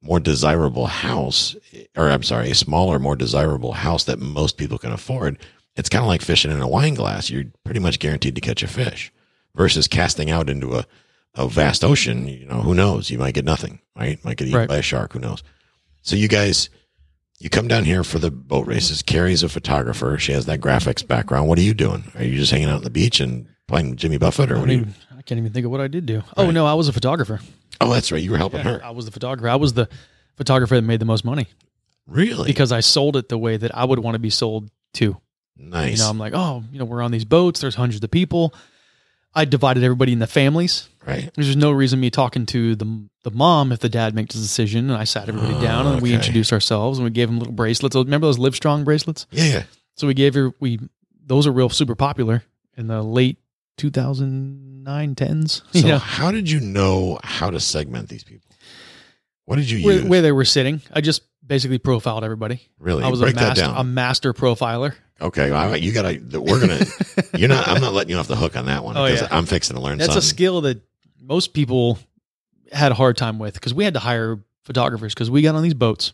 [0.00, 1.54] more desirable house,
[1.96, 5.38] or I'm sorry, a smaller, more desirable house that most people can afford,
[5.76, 7.28] it's kind of like fishing in a wine glass.
[7.28, 9.12] You're pretty much guaranteed to catch a fish
[9.54, 10.86] versus casting out into a,
[11.34, 12.26] a vast ocean.
[12.28, 13.10] You know, who knows?
[13.10, 14.22] You might get nothing, right?
[14.24, 14.68] Might get eaten Right.
[14.68, 15.12] by a shark.
[15.14, 15.42] Who knows?
[16.02, 16.68] So you guys,
[17.40, 19.02] you come down here for the boat races.
[19.02, 20.16] Carrie's a photographer.
[20.18, 21.48] She has that graphics background.
[21.48, 22.04] What are you doing?
[22.14, 24.68] Are you just hanging out on the beach and playing Jimmy Buffett or I, what
[24.68, 24.86] are you?
[25.16, 26.22] I can't even think of what I did do.
[26.36, 26.54] Oh, Right.
[26.54, 27.40] no, I was a photographer.
[27.80, 28.22] Oh, that's right.
[28.22, 28.80] You were helping her.
[28.84, 29.48] I was the photographer.
[29.48, 29.88] I was the
[30.36, 31.46] photographer that made the most money
[32.06, 32.46] Really?
[32.46, 35.16] because I sold it the way that I would want to be sold to.
[35.56, 35.98] Nice.
[35.98, 37.60] You know, I'm like, oh, you know, we're on these boats.
[37.60, 38.54] There's hundreds of people.
[39.34, 40.88] I divided everybody into families.
[41.06, 41.30] Right.
[41.34, 44.38] There's just no reason me talking to the the mom if the dad makes a
[44.38, 44.90] decision.
[44.90, 47.52] And I sat everybody Oh, down and we introduced ourselves and we gave them little
[47.52, 47.94] bracelets.
[47.94, 49.26] Remember those Livestrong bracelets?
[49.30, 49.62] Yeah, yeah.
[49.96, 50.80] So we gave her we
[51.26, 52.42] those are real super popular
[52.76, 53.38] in the late
[53.76, 55.62] 2009 10s.
[55.80, 58.48] So know, how did you know how to segment these people?
[59.46, 60.04] What did you where, use?
[60.04, 60.80] where they were sitting.
[60.92, 62.62] I just basically profiled everybody.
[62.78, 63.04] really?
[63.04, 64.94] I was Break a master, a master profiler.
[65.20, 66.18] okay, well, you gotta.
[66.32, 66.80] We're gonna.
[67.36, 67.68] you're not.
[67.68, 68.96] I'm not letting you off the hook on that one.
[68.96, 69.28] Oh, because yeah.
[69.30, 70.80] I'm fixing to learn That's a skill that
[71.26, 71.98] most people
[72.72, 75.62] had a hard time with because we had to hire photographers because we got on
[75.62, 76.12] these boats.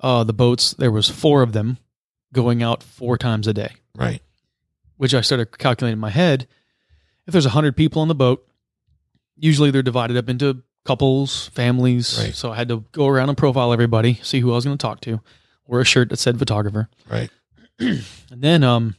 [0.00, 1.78] Uh, the boats there was four of them
[2.32, 4.20] going out four times a day, right.
[4.96, 6.46] which I started calculating in my head.
[7.26, 8.46] If there's hundred people on the boat,
[9.36, 12.18] usually they're divided up into couples, families.
[12.20, 12.34] Right.
[12.34, 14.82] So I had to go around and profile everybody, see who I was going to
[14.82, 15.20] talk to,
[15.66, 17.30] wear a shirt that said photographer, Right.
[17.78, 18.96] and then um,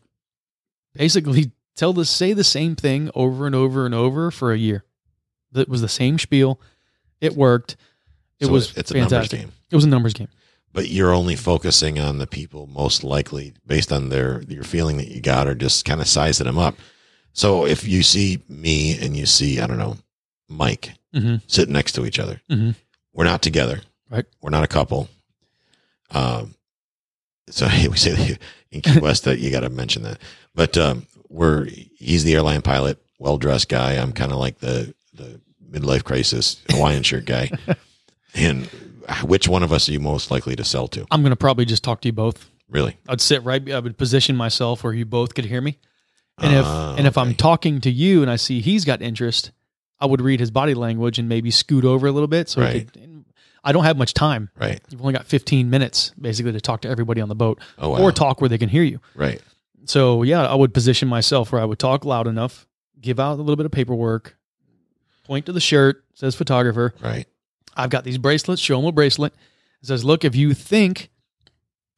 [0.93, 4.83] basically tell the say the same thing over and over and over for a year.
[5.55, 6.59] That was the same spiel.
[7.21, 7.75] It worked.
[8.39, 9.39] It So was it's a numbers fantastic.
[9.41, 9.51] game.
[9.71, 10.27] It was a numbers game.
[10.73, 15.07] But you're only focusing on the people most likely based on their your feeling that
[15.07, 16.75] you got, or just kind of sizing them up.
[17.33, 19.97] So if you see me and you see I don't know
[20.49, 21.41] Mike Mhm.
[21.47, 22.75] sitting next to each other, Mhm.
[23.13, 23.81] we're not together.
[24.09, 24.25] Right.
[24.41, 25.09] We're not a couple.
[26.11, 26.55] Um,
[27.49, 28.37] so we say
[28.71, 30.19] in Key West that you got to mention that.
[30.53, 31.65] But um, we're
[31.97, 33.93] he's the airline pilot, well dressed guy.
[33.93, 35.39] I'm kind of like the the
[35.75, 37.51] midlife crisis Hawaiian shirt guy.
[38.37, 38.65] And
[39.23, 41.05] which one of us are you most likely to sell to?
[41.09, 42.49] I'm going to probably just talk to you both.
[42.69, 42.97] Really?
[43.07, 43.71] I'd sit right.
[43.71, 45.77] I would position myself where you both could hear me.
[46.39, 49.51] And if Ah, and if I'm talking to you and I see he's got interest,
[50.01, 52.49] I would read his body language and maybe scoot over a little bit.
[52.49, 52.91] So Right.
[52.91, 53.23] could,
[53.63, 54.49] I don't have much time.
[54.59, 54.81] right.
[54.89, 57.99] You've only got 15 minutes basically to talk to everybody on the boat Oh wow.
[58.01, 58.99] or talk where they can hear you.
[59.15, 59.41] right.
[59.85, 62.67] So yeah, I would position myself where I would talk loud enough,
[62.99, 64.35] give out a little bit of paperwork,
[65.25, 66.93] point to the shirt, says photographer.
[67.01, 67.25] Right.
[67.75, 69.33] I've got these bracelets, show them a bracelet.
[69.81, 71.09] It says, look, if you think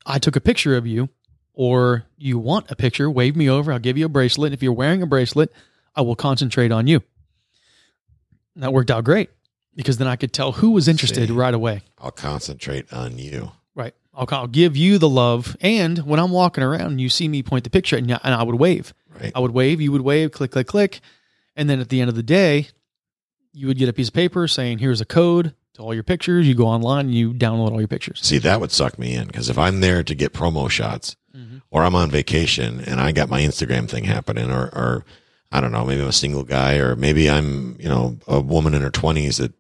[0.06, 1.10] I took a picture of you
[1.54, 3.72] or you want a picture, wave me over.
[3.72, 4.54] I'll give you a bracelet.
[4.54, 5.52] If you're wearing a bracelet,
[5.96, 7.02] I will concentrate on you.
[8.56, 9.30] And that worked out great
[9.76, 11.34] because then I could tell who was interested See.
[11.34, 11.84] right away.
[12.00, 13.52] I'll concentrate on you.
[13.76, 13.94] Right.
[14.14, 15.56] I'll, I'll give you the love.
[15.62, 18.56] And when I'm walking around, you see me point the picture and, and I would
[18.56, 18.94] wave.
[19.20, 19.32] Right.
[19.36, 21.02] I would wave, you would wave, click, click, click.
[21.56, 22.70] And then at the end of the day,
[23.58, 26.48] you would get a piece of paper saying, here's a code to all your pictures.
[26.48, 28.20] You go online and you download all your pictures.
[28.22, 31.16] See, that would suck me in because if I'm there to get promo shots
[31.72, 35.06] or I'm on vacation and I got my Instagram thing happening or, or
[35.52, 38.74] I don't know, maybe I'm a single guy or maybe I'm, you know, a woman
[38.74, 39.54] in her 20s that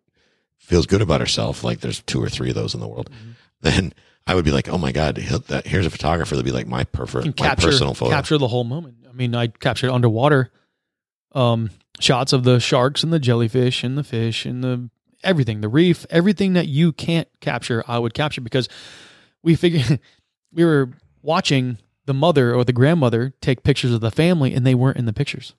[0.57, 1.63] feels good about herself.
[1.63, 3.09] Like there's two or three of those in the world.
[3.61, 3.93] Then
[4.27, 6.83] I would be like, oh my God, that, here's a photographer that'd be like my,
[6.83, 8.11] prefer, can my capture personal photo.
[8.11, 8.97] capture the whole moment.
[9.09, 10.51] I mean, I captured underwater
[11.33, 14.89] um, shots of the sharks and the jellyfish and the fish and the
[15.23, 18.69] everything, the reef, everything that you can't capture, I would capture because
[19.43, 19.99] we figured
[20.53, 24.75] we were watching the mother or the grandmother take pictures of the family and they
[24.75, 25.53] weren't in the pictures.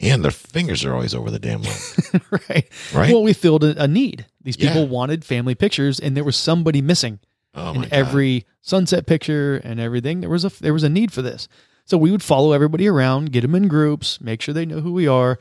[0.00, 2.68] And their fingers are always over the damn line, right.
[2.94, 3.12] right?
[3.12, 4.26] Well, we filled a, need.
[4.40, 4.88] These people Yeah.
[4.88, 7.18] wanted family pictures and there was somebody missing.
[7.54, 7.88] oh in God.
[7.90, 10.20] every sunset picture and everything.
[10.20, 11.48] There was a there was a need for this.
[11.88, 14.92] So we would follow everybody around, get them in groups, make sure they know who
[14.92, 15.38] we are,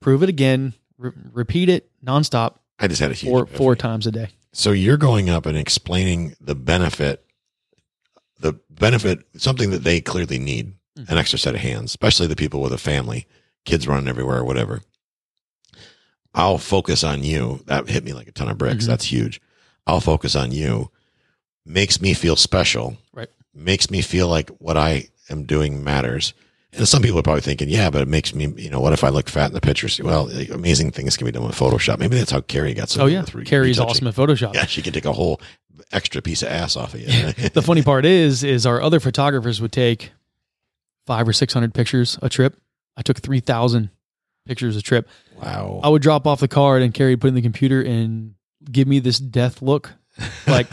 [0.00, 4.06] prove it again, re- repeat it nonstop I just had a huge four four times
[4.06, 4.30] a day.
[4.52, 7.24] So you're going up and explaining the benefit,
[8.40, 11.10] the benefit, something that they clearly need, Mhm.
[11.10, 13.26] an extra set of hands, especially the people with a family,
[13.64, 14.82] kids running everywhere or whatever.
[16.34, 17.62] I'll focus on you.
[17.66, 18.84] That hit me like a ton of bricks.
[18.84, 18.88] Mhm.
[18.88, 19.40] That's huge.
[19.86, 20.90] I'll focus on you.
[21.64, 22.96] Makes me feel special.
[23.12, 23.30] Right.
[23.54, 26.34] Makes me feel like what I am doing matters.
[26.72, 29.02] And some people are probably thinking, yeah, but it makes me, you know, what if
[29.02, 29.98] I look fat in the pictures?
[30.00, 31.98] Well, amazing things can be done with Photoshop.
[31.98, 34.54] Maybe that's how Carrie got so Oh yeah, Carrie's awesome at Photoshop.
[34.54, 35.40] Yeah, she can take a whole
[35.92, 37.06] extra piece of ass off of you.
[37.54, 40.12] the funny part is, is our other photographers would take
[41.06, 42.60] five or six hundred pictures a trip.
[42.96, 43.90] I took three thousand
[44.46, 45.08] pictures a trip.
[45.40, 45.80] wow.
[45.82, 48.34] I would drop off the card and Carrie put in the computer and
[48.70, 49.94] give me this death look.
[50.46, 50.66] Like,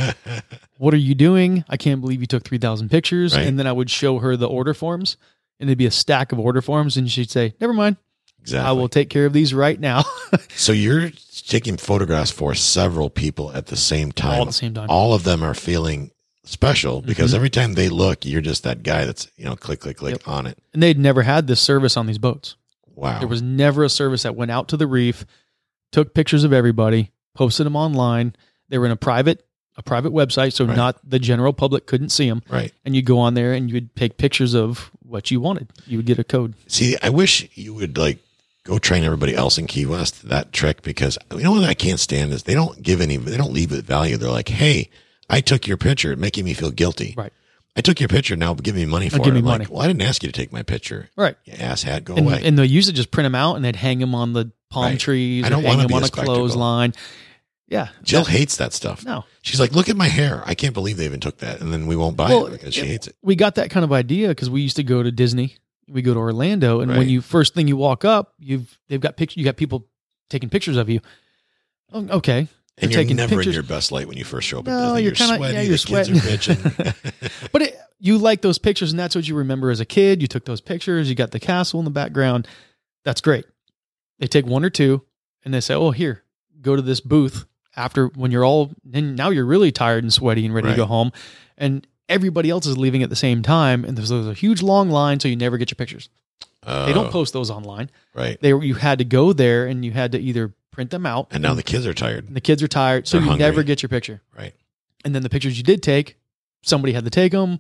[0.78, 1.64] what are you doing?
[1.70, 3.36] I can't believe you took 3,000 pictures.
[3.36, 3.46] Right.
[3.48, 5.18] And then I would show her the order forms
[5.60, 6.98] and it'd be a stack of order forms.
[6.98, 7.98] And she'd say, never mind.
[8.42, 8.68] exactly.
[8.68, 10.04] I will take care of these right now.
[10.56, 11.12] so you're
[11.48, 14.36] taking photographs for several people at the same time.
[14.36, 14.88] All at the same time.
[14.90, 16.12] All of them are feeling
[16.44, 17.36] special because Mhm.
[17.36, 20.28] every time they look, you're just that guy that's, you know, click, click, click Yep.
[20.28, 20.58] on it.
[20.74, 22.56] And they'd never had this service on these boats.
[22.96, 23.20] Wow.
[23.20, 25.26] There was never a service that went out to the reef,
[25.92, 28.36] took pictures of everybody, posted them online.
[28.70, 29.46] They were in a private
[29.78, 30.78] a private website, so Right.
[30.78, 32.42] not the general public couldn't see them.
[32.50, 32.72] right.
[32.86, 35.68] And you'd go on there and you would take pictures of what you wanted.
[35.86, 36.54] You would get a code.
[36.68, 38.20] See, I wish you would like
[38.64, 42.00] go train everybody else in Key West that trick because you know what I can't
[42.00, 44.16] stand is they don't give any, they don't leave it value.
[44.16, 44.90] They're like, hey,
[45.30, 47.14] I took your picture, making me feel guilty.
[47.18, 47.34] Right.
[47.76, 48.38] I took your picture.
[48.38, 49.32] Now give me money for give it.
[49.34, 49.66] me I'm money.
[49.66, 51.10] like, well, I didn't ask you to take my picture.
[51.18, 51.36] Right.
[51.44, 52.42] You asshat, go and, away.
[52.46, 54.86] and they used to just print them out and they'd hang them on the palm
[54.86, 55.00] Right.
[55.00, 56.94] trees I or don't hang wanna them on a clothesline.
[57.68, 57.90] Yeah.
[58.04, 59.04] Jill that- hates that stuff.
[59.06, 59.24] no.
[59.42, 60.44] She's like, look at my hair.
[60.46, 61.62] I can't believe they even took that.
[61.62, 63.16] And then we won't buy Well, it because she it- hates it.
[63.22, 65.56] We got that kind of idea because we used to go to Disney.
[65.88, 69.18] We go to Orlando, and when you first thing you walk up, you've they've got
[69.18, 69.38] pictures.
[69.38, 69.86] You got people
[70.32, 71.00] taking pictures of you.
[71.94, 73.54] Oh, okay, And They're you're taking never in pictures.
[73.54, 74.68] your best light when you first show up.
[74.68, 75.04] at No, Disney.
[75.04, 75.54] you're kinda- sweaty.
[75.54, 76.16] yeah, you're sweating.
[76.18, 77.22] are bitching.
[77.52, 80.22] but it, you like those pictures, and that's what you remember as a kid.
[80.24, 81.08] You took those pictures.
[81.08, 82.48] You got the castle in the background.
[83.04, 83.46] That's great.
[84.18, 85.04] They take one or two,
[85.44, 86.24] and they say, "Oh, here,
[86.62, 90.46] go to this booth." After when you're all, and now you're really tired and sweaty
[90.46, 91.12] and ready to go home,
[91.58, 94.90] and everybody else is leaving at the same time, and there's, there's a huge long
[94.90, 96.10] line, so you never get your pictures.
[96.66, 97.90] They don't Oh, post those online.
[98.14, 98.40] Right.
[98.42, 101.44] They you had to go there, and you had to either print them out, And
[101.44, 102.28] now the kids are tired.
[102.34, 103.46] the kids are tired, so They're you hungry.
[103.46, 104.22] never get your picture.
[104.38, 104.54] Right.
[105.04, 106.18] And then the pictures you did take,
[106.64, 107.60] somebody had to take them.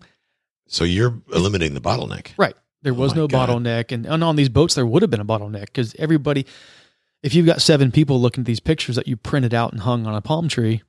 [0.67, 2.29] So you're eliminating the bottleneck.
[2.37, 2.55] Right.
[2.81, 3.49] There Oh was my no God.
[3.49, 3.91] bottleneck.
[3.91, 6.45] And, and on these boats, there would have been a bottleneck because everybody,
[7.25, 10.05] if you've got seven people looking at these pictures that you printed out and hung
[10.05, 10.83] on a palm tree,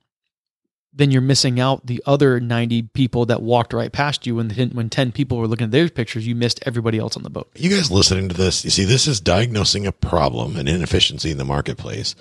[0.93, 4.35] then you're missing out the other 90 people that walked right past you.
[4.35, 7.31] When, when 10 people were looking at their pictures, you missed everybody else on the
[7.31, 7.49] boat.
[7.55, 11.39] You guys listening to this, you see, this is diagnosing a problem, an inefficiency in
[11.39, 12.13] the marketplace,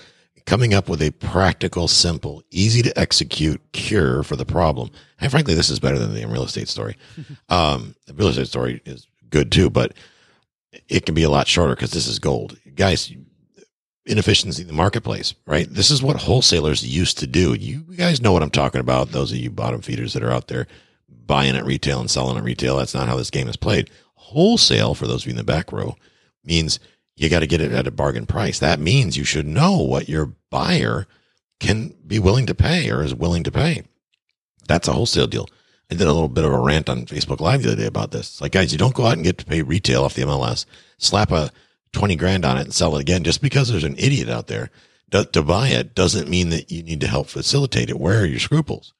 [0.46, 4.90] coming up with a practical, simple, easy to execute cure for the problem.
[5.20, 6.96] And frankly, this is better than the real estate story.
[7.50, 9.92] um, the real estate story is good too, but
[10.88, 12.56] it can be a lot shorter because this is gold.
[12.74, 13.12] Guys,
[14.06, 15.68] inefficiency in the marketplace, right?
[15.68, 17.54] This is what wholesalers used to do.
[17.54, 19.10] You guys know what I'm talking about.
[19.10, 20.66] Those of you bottom feeders that are out there
[21.08, 22.76] buying at retail and selling at retail.
[22.76, 23.90] That's not how this game is played.
[24.14, 25.96] Wholesale, for those of you in the back row,
[26.44, 26.78] means
[27.16, 28.58] you got to get it at a bargain price.
[28.58, 31.06] That means you should know what your buyer
[31.58, 33.82] can be willing to pay or is willing to pay.
[34.68, 35.48] That's a wholesale deal.
[35.90, 38.10] I did a little bit of a rant on Facebook Live the other day about
[38.10, 38.28] this.
[38.28, 40.66] It's like, guys, you don't go out and get to pay retail off the MLS,
[40.98, 41.50] slap a
[41.92, 44.70] 20 grand on it and sell it again just because there's an idiot out there
[45.10, 47.98] to, to buy it doesn't mean that you need to help facilitate it.
[47.98, 48.92] Where are your scruples?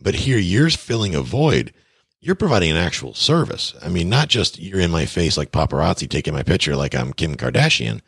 [0.00, 1.72] But here you're filling a void.
[2.20, 3.74] You're providing an actual service.
[3.82, 7.12] I mean, not just you're in my face like paparazzi taking my picture like I'm
[7.12, 8.00] Kim Kardashian.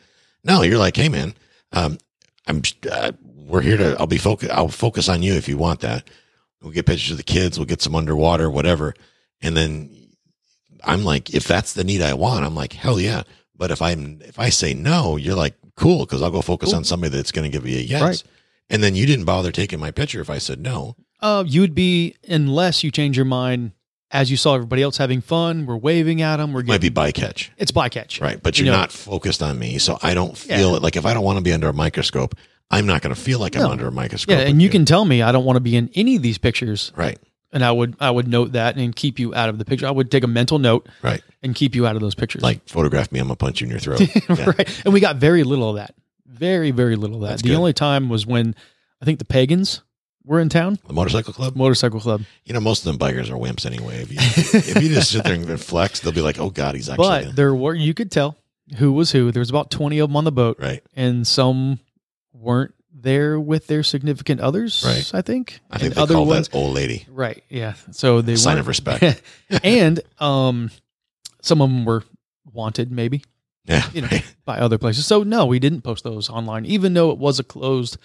[0.42, 1.34] No, you're like, hey man,
[1.72, 1.98] um,
[2.46, 5.80] I'm, uh, we're here to, I'll be focus, I'll focus on you if you want
[5.80, 6.08] that.
[6.62, 7.58] We'll get pictures of the kids.
[7.58, 8.94] We'll get some underwater, whatever.
[9.42, 10.08] And then
[10.82, 13.22] I'm like, if that's the need I want, I'm like, hell yeah.
[13.56, 16.78] But if I'm, if I say no, you're like, cool, because I'll go focus Cool.
[16.78, 18.02] on somebody that's going to give you a yes.
[18.02, 18.22] Right.
[18.70, 20.96] And then you didn't bother taking my picture if I said no.
[21.20, 23.72] Uh, you would be unless you change your mind
[24.10, 25.66] as you saw everybody else having fun.
[25.66, 26.52] We're waving at them.
[26.52, 27.50] We're Might getting, be bycatch.
[27.56, 28.42] it's bycatch, Right.
[28.42, 29.78] But You you're know- not focused on me.
[29.78, 30.76] So I don't feel Yeah.
[30.76, 30.82] it.
[30.82, 32.34] Like if I don't want to be under a microscope,
[32.70, 34.32] I'm not going to feel like I'm under a microscope.
[34.38, 36.38] Yeah, and you can tell me I don't want to be in any of these
[36.38, 37.18] pictures, Right.
[37.54, 39.86] And I would I would note that and keep you out of the picture.
[39.86, 41.22] I would take a mental note Right.
[41.42, 42.42] and keep you out of those pictures.
[42.42, 43.20] Like photograph me.
[43.20, 44.00] I'm going to punch you in your throat.
[44.28, 44.50] Yeah.
[44.58, 44.82] right.
[44.84, 45.94] And we got very little of that.
[46.26, 47.28] Very, very little of that.
[47.28, 47.56] That's the good.
[47.58, 48.54] only time was when
[49.00, 49.80] I think the pagans
[50.26, 51.54] were in town, The motorcycle club.
[51.54, 52.22] motorcycle club.
[52.44, 54.02] You know, most of them bikers are wimps anyway.
[54.02, 54.18] If you,
[54.58, 57.26] if you just sit there and flex, they'll be like, oh God, he's actually.
[57.26, 58.36] But there were you could tell
[58.78, 59.30] who was who.
[59.30, 60.82] There was about twenty of them on the boat, right.
[60.96, 61.78] and some
[62.32, 64.82] weren't there with their significant others.
[64.86, 65.10] Right.
[65.14, 65.60] I think.
[65.70, 67.06] I think and they other call ones, that old lady.
[67.10, 67.42] right?
[67.48, 67.74] Yeah.
[67.90, 69.20] So they Sign of respect.
[69.64, 70.70] and um,
[71.42, 72.04] some of them were
[72.52, 73.24] wanted, maybe
[73.66, 73.84] Yeah.
[73.92, 74.08] You know.
[74.10, 74.34] right.
[74.44, 75.06] by other places.
[75.06, 77.98] So no, we didn't post those online, even though it was a closed.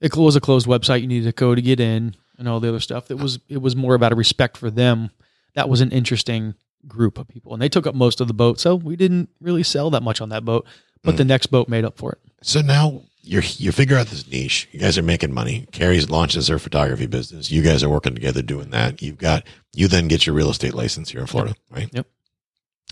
[0.00, 1.00] It was a closed website.
[1.00, 3.10] You needed a code to get in, and all the other stuff.
[3.10, 5.10] It was it was more about a respect for them.
[5.54, 6.54] That was an interesting
[6.86, 8.60] group of people, and they took up most of the boat.
[8.60, 10.66] So we didn't really sell that much on that boat,
[11.02, 11.18] but Mm.
[11.18, 12.18] the next boat made up for it.
[12.42, 14.68] So now you're you figure out this niche.
[14.72, 15.66] You guys are making money.
[15.72, 17.50] Carrie's launches her photography business.
[17.50, 19.00] You guys are working together doing that.
[19.02, 21.88] You've got you then get your real estate license here in Florida, right?
[21.92, 22.06] Yep.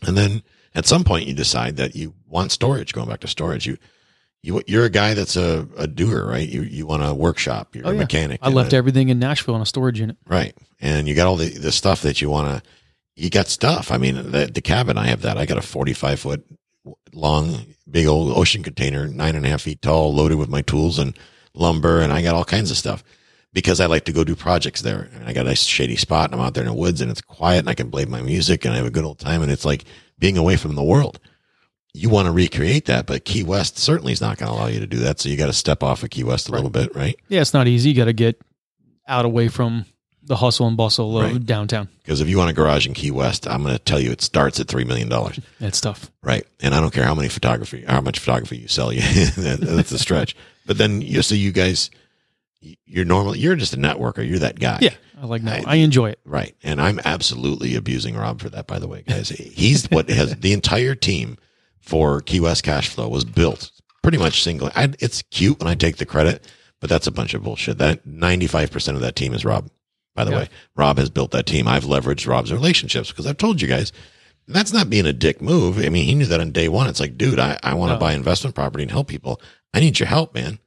[0.07, 0.43] And then
[0.75, 2.93] at some point you decide that you want storage.
[2.93, 3.77] Going back to storage, you
[4.43, 6.49] you you're a guy that's a, a doer, right?
[6.49, 7.77] You you want a workshop.
[7.77, 8.01] You're Oh, a yeah.
[8.01, 8.41] mechanic.
[8.43, 10.17] I left a- everything in Nashville in a storage unit.
[10.27, 10.57] Right.
[10.81, 12.71] And you got all the, the stuff that you want to,
[13.15, 13.93] you got stuff.
[13.93, 15.37] I mean, the, the cabin, I have that.
[15.39, 16.45] I got a 45 foot
[17.13, 20.99] long, big old ocean container, nine and a half feet tall, loaded with my tools
[20.99, 21.17] and
[21.55, 22.01] lumber.
[22.01, 23.05] And I got all kinds of stuff
[23.53, 25.11] because I like to go do projects there.
[25.15, 27.11] And I got a nice shady spot and I'm out there in the woods and
[27.11, 29.43] it's quiet and I can play my music and I have a good old time.
[29.43, 29.85] And it's like
[30.19, 31.19] being away from the world.
[31.95, 34.81] You want to recreate that, but Key West certainly is not going to allow you
[34.81, 35.21] to do that.
[35.21, 37.15] So you got to step off of Key West a little bit, right?
[37.29, 37.91] Yeah, it's not easy.
[37.91, 38.41] You got to get
[39.07, 39.85] out away from
[40.25, 41.45] the hustle and bustle of Right.
[41.47, 41.89] downtown.
[42.03, 44.23] Because if you want a garage in Key West, I'm going to tell you it
[44.23, 45.11] starts at $3 million.
[45.61, 46.11] It's tough.
[46.23, 46.47] Right.
[46.61, 48.93] And I don't care how many photography, how much photography you sell.
[48.93, 50.37] You that, that's a stretch.
[50.67, 51.91] But then you so you guys,
[52.87, 53.35] you're normal.
[53.37, 54.27] You're just a networker.
[54.27, 54.79] You're that guy.
[54.81, 55.67] Yeah, I like that.
[55.67, 56.21] I- I enjoy it.
[56.25, 56.55] Right.
[56.63, 58.67] And I'm absolutely abusing Rob for that.
[58.69, 61.37] By the way, guys, he's what has the entire team
[61.81, 64.71] for Key West Cash Flow was built pretty much single.
[64.77, 66.47] I, it's cute when I take the credit,
[66.79, 67.79] but that's a bunch of bullshit.
[67.79, 69.69] That 95 percent of that team is Rob.
[70.15, 70.37] By the Yeah.
[70.39, 71.67] way, Rob has built that team.
[71.67, 73.93] I've leveraged Rob's relationships because I've told you guys
[74.49, 75.79] that's not being a dick move.
[75.79, 76.89] I mean, he knew that on day one.
[76.89, 78.01] It's like, dude, I, I want to No.
[78.01, 79.41] buy investment property and help people.
[79.73, 80.59] I need your help, man.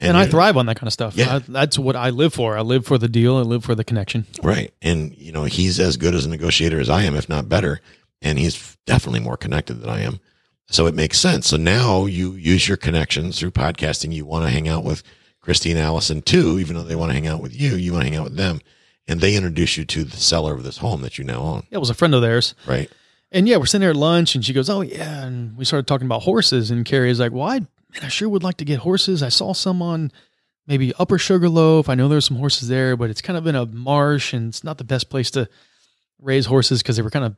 [0.00, 1.16] And, I thrive on that kind of stuff.
[1.16, 1.36] Yeah.
[1.36, 2.58] I, that's what I live for.
[2.58, 3.36] I live for the deal.
[3.36, 4.26] I live for the connection.
[4.42, 4.72] Right.
[4.82, 7.80] And, you know, he's as good as a negotiator as I am, if not better.
[8.20, 10.20] And he's definitely more connected than I am.
[10.68, 11.46] So it makes sense.
[11.48, 14.12] So now you use your connections through podcasting.
[14.12, 15.02] You want to hang out with
[15.44, 17.76] Christy and Allison too, even though they want to hang out with you.
[17.76, 18.60] You want to hang out with them.
[19.06, 21.66] And they introduce you to the seller of this home that you now own.
[21.70, 22.54] It was a friend of theirs.
[22.66, 22.90] Right.
[23.30, 25.24] And yeah, we're sitting there at lunch and she goes, Oh, yeah.
[25.24, 26.70] And we started talking about horses.
[26.70, 27.68] And Carrie's like, Well, I, man,
[28.02, 29.22] I sure would like to get horses.
[29.22, 30.10] I saw some on
[30.66, 31.90] maybe Upper Sugarloaf.
[31.90, 34.64] I know there's some horses there, but it's kind of in a marsh and it's
[34.64, 35.46] not the best place to
[36.22, 37.36] raise horses because they were kind of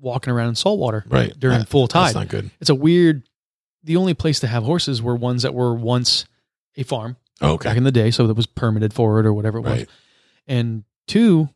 [0.00, 1.32] walking around in salt water Right.
[1.38, 2.14] during That- full That's tide.
[2.18, 2.50] not good.
[2.60, 3.22] It's a weird,
[3.84, 6.24] the only place to have horses were ones that were once
[6.76, 7.68] a farm okay.
[7.68, 8.10] back in the day.
[8.10, 9.78] So that was permitted for it or whatever it was.
[9.80, 9.88] Right.
[10.46, 11.48] And two,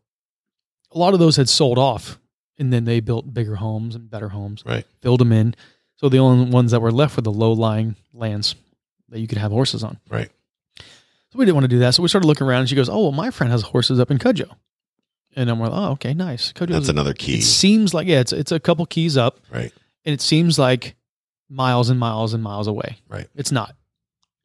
[0.93, 2.19] a lot of those had sold off
[2.59, 4.85] and then they built bigger homes and better homes, Right.
[5.01, 5.55] filled them in.
[5.97, 8.55] So the only ones that were left were the low lying lands
[9.09, 9.99] that you could have horses on.
[10.09, 10.31] Right.
[10.79, 11.95] So we didn't want to do that.
[11.95, 14.11] So we started looking around and she goes, Oh, well, my friend has horses up
[14.11, 14.51] in Cudjoe.
[15.35, 16.53] And I'm like, Oh, okay, nice.
[16.53, 16.69] Cudjoe.
[16.73, 17.39] That's another key.
[17.39, 19.73] It seems like, yeah, it's, it's a couple keys up Right.
[20.05, 20.97] and it seems like
[21.49, 22.99] miles and miles and miles away.
[23.09, 23.29] Right.
[23.35, 23.75] It's not.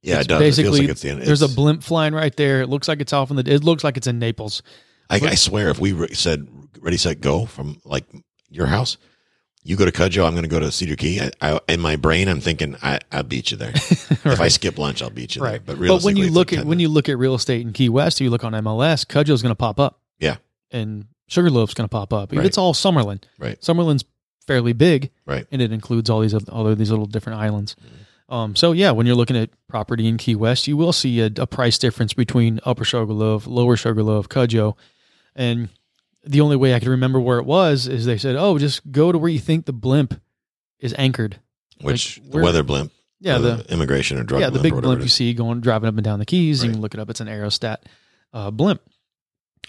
[0.01, 0.41] Yeah, It's it does.
[0.41, 1.21] it feels basically- like it's the end.
[1.21, 2.61] There's a blimp flying right there.
[2.61, 4.63] It looks like it's off in the, it looks like it's in Naples.
[5.09, 6.47] I, I swear, if we re- said
[6.79, 8.05] ready, set, go from like
[8.49, 8.97] your house,
[9.63, 11.19] You go to Cudjoe, I'm going to go to Cedar Key.
[11.21, 13.73] I, I, in my brain, I'm thinking I, I'll beat you there.
[14.23, 15.51] If I skip lunch, I'll beat you there.
[15.51, 15.61] right.
[15.65, 17.89] But, But, when you look at 10 when you look at real estate in Key
[17.89, 19.99] West, you look on MLS, Cudjoe's going to pop up.
[20.19, 20.37] Yeah.
[20.71, 22.31] and Sugarloaf's going to pop up.
[22.31, 22.45] Right.
[22.45, 23.21] It's all Summerlin.
[23.39, 23.59] Right.
[23.61, 24.03] Summerlin's
[24.47, 25.45] fairly big, Right.
[25.51, 27.75] and it includes all these other, all of these little different islands.
[27.75, 27.95] Mm-hmm.
[28.31, 31.29] Um, so yeah, when you're looking at property in Key West, you will see a,
[31.37, 34.75] a price difference between Upper Sugarloaf, Lower Sugarloaf, Cudjoe,
[35.35, 35.69] and
[36.23, 39.11] the only way I could remember where it was is they said, "Oh, just go
[39.11, 40.19] to where you think the blimp
[40.79, 41.39] is anchored."
[41.81, 44.79] which like, the where- weather blimp, Yeah, or the immigration or drug yeah, the big
[44.79, 46.63] blimp you see going driving up and down the keys.
[46.63, 47.09] You can look it up.
[47.09, 47.77] It's an Aerostat
[48.33, 48.81] uh, blimp.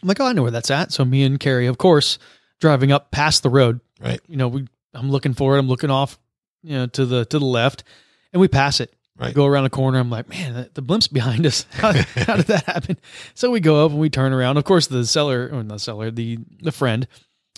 [0.02, 0.92] I'm like, oh, I know where that's at.
[0.92, 2.18] So me and Carrie, of course,
[2.60, 3.80] driving up past the road.
[4.00, 4.20] Right.
[4.26, 5.58] You know, we I'm looking for it.
[5.58, 6.18] I'm looking off,
[6.62, 7.84] you know, to the to the left,
[8.32, 8.94] and we pass it.
[9.16, 9.34] Right.
[9.34, 9.98] Go around the corner.
[9.98, 11.66] I'm like, man, the, the blimp's behind us.
[11.72, 12.96] How, how did that happen?
[13.34, 14.56] So we go up and we turn around.
[14.56, 17.06] Of course, the seller or not seller, the the friend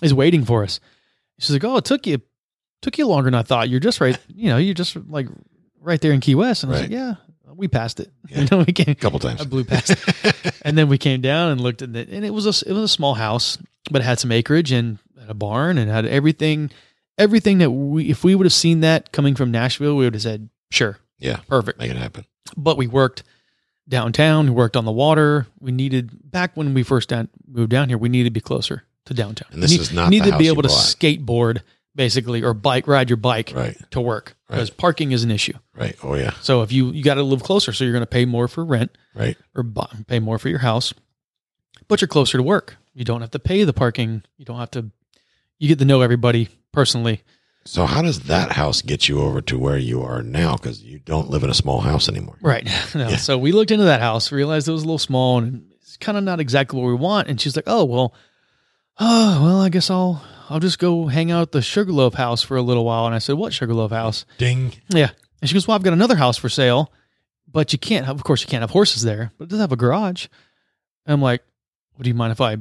[0.03, 0.79] is waiting for us.
[1.39, 2.21] She's like, oh, it took you
[2.81, 3.69] took you longer than I thought.
[3.69, 4.17] You're just right.
[4.27, 5.27] You know, you're just like
[5.81, 6.63] right there in Key West.
[6.63, 7.15] And I was like, yeah,
[7.55, 8.11] we passed it.
[8.29, 8.41] Yeah.
[8.41, 9.41] You know, we came, A couple times.
[9.41, 10.55] I blew past it.
[10.63, 12.83] and then we came down and looked at it, and it was a it was
[12.83, 13.57] a small house,
[13.89, 16.69] but it had some acreage and a barn and had everything,
[17.17, 20.23] everything that we if we would have seen that coming from Nashville, we would have
[20.23, 21.37] said sure, Yeah.
[21.47, 21.79] perfect.
[21.79, 22.25] Make it happen.
[22.57, 23.23] But we worked
[23.87, 25.47] downtown, we worked on the water.
[25.59, 28.83] We needed back when we first down, moved down here, we needed to be closer
[29.05, 29.49] to downtown.
[29.51, 31.61] And this need, is not need to be able to skateboard
[31.95, 33.77] basically or bike ride your bike Right.
[33.91, 34.77] to work because Right.
[34.77, 35.53] parking is an issue.
[35.75, 35.95] Right.
[36.03, 36.33] Oh, yeah.
[36.41, 38.65] So if you you got to live closer, so you're going to pay more for
[38.65, 39.37] rent Right.
[39.55, 40.93] or bu- pay more for your house,
[41.87, 42.77] but you're closer to work.
[42.93, 44.23] You don't have to pay the parking.
[44.37, 44.89] You don't have to.
[45.59, 47.21] You get to know everybody personally.
[47.65, 50.55] So, how does that house get you over to where you are now?
[50.55, 52.37] Because you don't live in a small house anymore.
[52.41, 52.67] Right.
[52.95, 53.09] No.
[53.09, 53.17] Yeah.
[53.17, 56.17] So we looked into that house, realized it was a little small and it's kind
[56.17, 57.27] of not exactly what we want.
[57.27, 58.13] And she's like, "Oh well,
[58.99, 62.55] oh well, I guess I'll I'll just go hang out at the Sugarloaf house for
[62.55, 64.73] a little while." And I said, "What Sugarloaf house?" Ding.
[64.89, 65.09] Yeah.
[65.41, 66.91] And she goes, Well, I've got another house for sale,
[67.51, 69.71] but you can't have, of course, you can't have horses there, but it does have
[69.71, 70.25] a garage.
[71.05, 71.43] And I'm like,
[71.93, 72.57] Well, do you mind if I,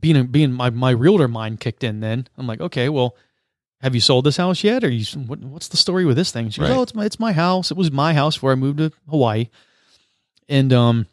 [0.00, 2.26] being, being my, my realtor mind kicked in then?
[2.38, 3.16] I'm like, Okay, well,
[3.80, 4.84] have you sold this house yet?
[4.84, 6.50] Or you, what, what's the story with this thing?
[6.50, 6.76] She goes, Right.
[6.76, 7.70] Oh, it's my, it's my house.
[7.70, 9.48] It was my house before I moved to Hawaii.
[10.48, 11.06] And, um,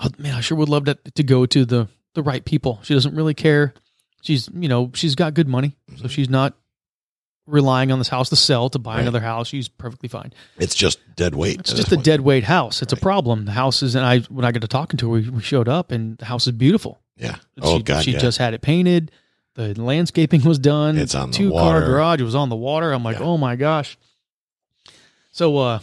[0.00, 2.80] oh, man, I sure would love to, to go to the, the right people.
[2.82, 3.74] She doesn't really care.
[4.22, 5.76] She's, you know, she's got good money.
[5.96, 6.10] So Mhm.
[6.10, 6.54] she's not
[7.46, 9.00] relying on this house to sell to buy Right.
[9.02, 9.48] another house.
[9.48, 10.32] She's perfectly fine.
[10.58, 11.58] It's just dead weight.
[11.60, 12.04] It's just a point.
[12.04, 12.82] dead weight house.
[12.82, 13.00] It's Right.
[13.00, 13.46] a problem.
[13.46, 15.68] The house is, and I when I got to talking to her, we, we showed
[15.68, 17.00] up and the house is beautiful.
[17.16, 17.36] Yeah.
[17.60, 18.04] Oh, she, God.
[18.04, 18.18] she yeah.
[18.20, 19.10] just had it painted.
[19.54, 20.96] The landscaping was done.
[20.98, 21.80] It's on the two water.
[21.80, 22.20] car garage.
[22.20, 22.92] It was on the water.
[22.92, 23.24] I'm like, Yeah.
[23.26, 23.98] oh my gosh.
[25.30, 25.80] So uh,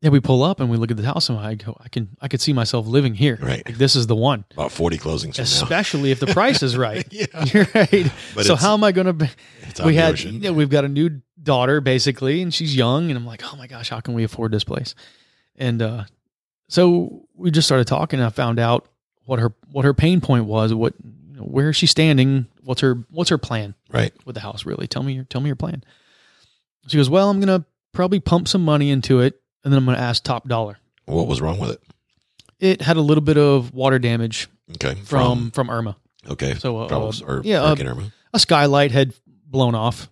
[0.00, 2.16] yeah, we pull up and we look at the house and I go, I can
[2.20, 3.38] I could see myself living here.
[3.40, 3.64] Right.
[3.66, 7.06] Like, this is the one, About 40 closings especially if the price is right.
[7.12, 7.26] yeah.
[7.46, 8.10] You're right.
[8.34, 9.12] But so how am I going to?
[9.12, 9.28] be
[9.62, 10.34] It's we had ocean.
[10.34, 13.56] you know, we've got a new daughter basically and she's young and i'm like oh
[13.56, 14.94] my gosh how can we afford this place
[15.56, 16.02] and uh
[16.68, 18.86] so we just started talking and i found out
[19.24, 20.92] what her what her pain point was what
[21.38, 24.12] know, where is she standing what's her what's her plan Right.
[24.24, 25.82] with the house really tell me your tell me your plan
[26.86, 29.98] she goes well i'm gonna probably pump some money into it and then i'm gonna
[29.98, 31.82] ask top dollar What was wrong with it?
[32.60, 34.94] it had a little bit of water damage Okay.
[35.04, 35.96] from from irma
[36.28, 36.54] okay.
[36.54, 38.12] so uh, Problems or yeah, uh, Irma.
[38.34, 39.14] a skylight had
[39.46, 40.08] blown off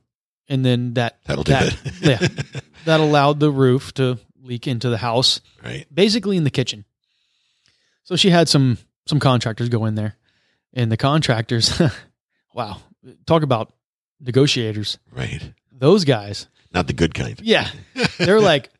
[0.49, 2.61] and then that That'll do that, yeah.
[2.85, 5.85] that allowed the roof to leak into the house, right.
[5.93, 6.85] basically in the kitchen.
[8.05, 10.15] So she had some some contractors go in there,
[10.73, 11.81] and the contractors,
[12.55, 12.79] wow,
[13.27, 13.73] talk about
[14.21, 14.99] negotiators.
[15.13, 15.53] Right.
[15.73, 17.39] Those guys, Not the good kind.
[17.43, 17.69] yeah,
[18.19, 18.71] they're like,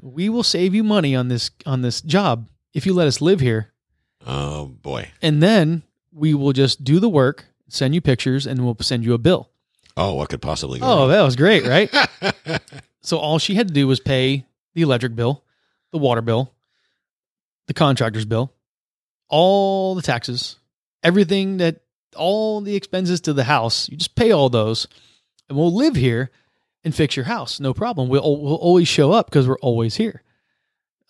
[0.00, 3.40] we will save you money on this on this job if you let us live
[3.40, 3.72] here,
[4.26, 5.10] Oh, boy.
[5.22, 9.14] and then we will just do the work, send you pictures, and we'll send you
[9.14, 9.48] a bill.
[9.96, 11.08] Oh, what could possibly go Oh, wrong?
[11.10, 11.90] that was great, right?
[13.04, 15.42] So all she had to do was pay the electric bill,
[15.90, 16.52] the water bill,
[17.66, 18.52] the contractor's bill,
[19.28, 20.56] all the taxes,
[21.02, 21.80] everything that
[22.16, 23.88] all the expenses to the house.
[23.88, 24.86] You just pay all those,
[25.48, 26.30] and we'll live here
[26.84, 27.60] and fix your house.
[27.60, 28.08] No problem.
[28.08, 30.22] We'll we'll always show up because we're always here.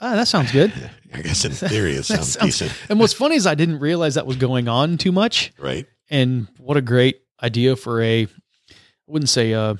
[0.00, 0.72] Ah, that sounds good.
[1.14, 2.72] I guess in theory it sounds sounds- decent.
[2.88, 5.52] And what's funny is I didn't realize that was going on too much.
[5.58, 5.86] Right.
[6.10, 8.28] And what a great idea for a, I
[9.06, 9.76] wouldn't say a,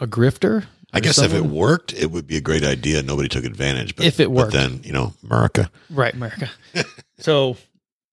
[0.00, 0.66] a grifter.
[0.92, 3.02] I guess if it worked, it would be a great idea.
[3.02, 3.96] Nobody took advantage.
[3.96, 4.52] But If it worked.
[4.52, 5.70] then you know, America.
[5.90, 6.50] right america
[7.18, 7.56] so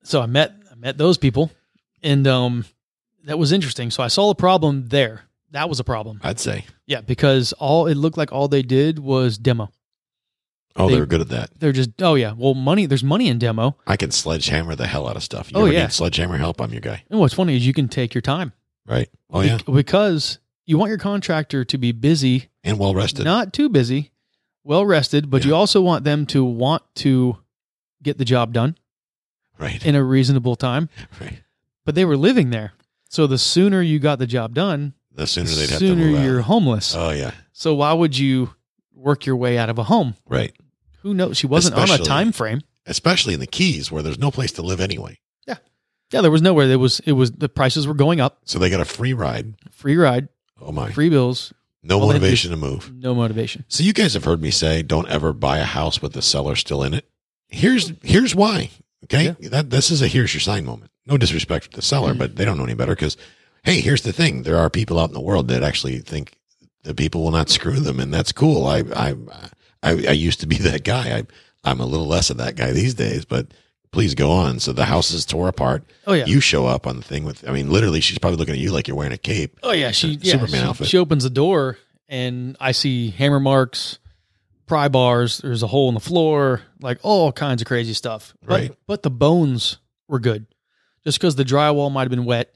[0.04, 0.54] so i met
[0.84, 1.50] met those people
[2.04, 2.66] and um
[3.26, 5.22] that was interesting so i saw a problem there
[5.52, 6.66] that was a problem I'd say.
[6.88, 9.72] yeah because all it looked like all they did was demo
[10.76, 11.52] Oh, They- they, were good at that.
[11.60, 15.08] they're just oh yeah well money there's money in demo I can sledgehammer the hell
[15.08, 15.52] out of stuff.
[15.52, 15.84] You Oh, yeah.
[15.84, 16.60] need sledgehammer help?
[16.60, 17.04] I'm your guy.
[17.12, 18.54] and what's funny is you can take your time
[18.88, 19.08] Right.
[19.30, 19.58] Oh yeah.
[19.58, 23.24] Bec- because you want your contractor to be busy, And well rested.
[23.24, 24.12] not too busy,
[24.64, 27.38] well rested, but you also want them to want to
[28.02, 28.76] get the job done
[29.60, 29.86] Right.
[29.86, 30.90] in a reasonable time.
[31.22, 31.42] right.
[31.86, 32.74] But they were living there.
[33.10, 36.06] So the sooner you got the job done, The sooner the they'd have to sooner
[36.08, 36.96] move you're homeless.
[36.96, 37.32] Oh yeah.
[37.52, 38.54] so why would you
[38.96, 40.16] work your way out of a home?
[40.28, 40.54] Right.
[41.02, 41.38] Who knows?
[41.38, 42.62] She wasn't on a time frame.
[42.86, 45.20] Especially in the Keys where there's no place to live anyway.
[45.48, 45.58] Yeah,
[46.12, 46.68] Yeah, there was nowhere.
[46.68, 48.40] There was it was the prices were going up.
[48.46, 49.54] So they got a free ride.
[49.72, 50.28] Free ride,
[50.62, 50.92] Oh my.
[50.92, 52.94] free bills, No all they had to do- motivation to move.
[52.94, 53.66] no motivation.
[53.68, 56.56] So you guys have heard me say don't ever buy a house with the seller
[56.56, 57.08] still in it.
[57.50, 58.72] Here's here's why.
[59.04, 59.36] Okay?
[59.50, 60.92] That this is a here's your sign moment.
[61.06, 62.20] No disrespect to the seller, mm-hmm.
[62.20, 63.18] but they don't know any better because
[63.64, 64.44] hey, here's the thing.
[64.44, 66.38] There are people out in the world that actually think
[66.84, 68.66] the people will not screw them and that's cool.
[68.66, 69.16] I I
[69.82, 71.18] I, I used to be that guy.
[71.18, 71.24] I
[71.70, 73.48] I'm a little less of that guy these days, but
[73.92, 74.60] please go on.
[74.60, 75.84] So the house is tore apart.
[76.08, 76.26] Oh yeah.
[76.26, 78.72] You show up on the thing with I mean literally she's probably looking at you
[78.72, 79.60] like you're wearing a cape.
[79.64, 79.92] oh yeah.
[79.92, 80.88] She yeah, Superman she, outfit.
[80.88, 81.78] she opens the door
[82.10, 84.00] and I see hammer marks,
[84.74, 85.38] pry bars.
[85.40, 88.34] There's a hole in the floor, like all kinds of crazy stuff.
[88.42, 88.76] But, Right.
[88.88, 90.48] But the bones were good,
[91.04, 92.54] just because the drywall might have been wet.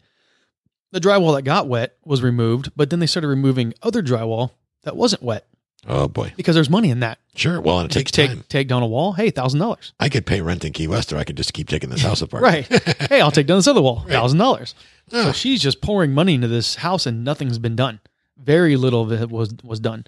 [0.92, 4.52] The drywall that got wet was removed, but then they started removing other drywall
[4.84, 5.46] that wasn't wet
[5.88, 6.34] Oh boy.
[6.38, 7.20] because there's money in that.
[7.36, 7.62] Sure.
[7.62, 8.44] Well, and it takes take time.
[8.50, 9.12] take down a wall.
[9.14, 9.94] Hey, thousand dollars.
[10.00, 12.22] I could pay rent in Key West, or I could just keep taking this house
[12.22, 12.42] apart.
[12.42, 12.66] Right.
[13.10, 14.00] hey, I'll take down this other wall.
[14.08, 14.74] Thousand dollars.
[15.10, 18.00] So she's just pouring money into this house and nothing's been done.
[18.38, 20.06] Very little of it was was done.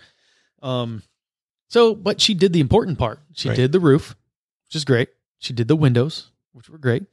[0.63, 1.03] Um
[1.69, 3.19] so but she did the important part.
[3.33, 3.55] She Right.
[3.55, 4.15] did the roof,
[4.67, 5.09] which is great.
[5.39, 7.03] She did the windows, which were great.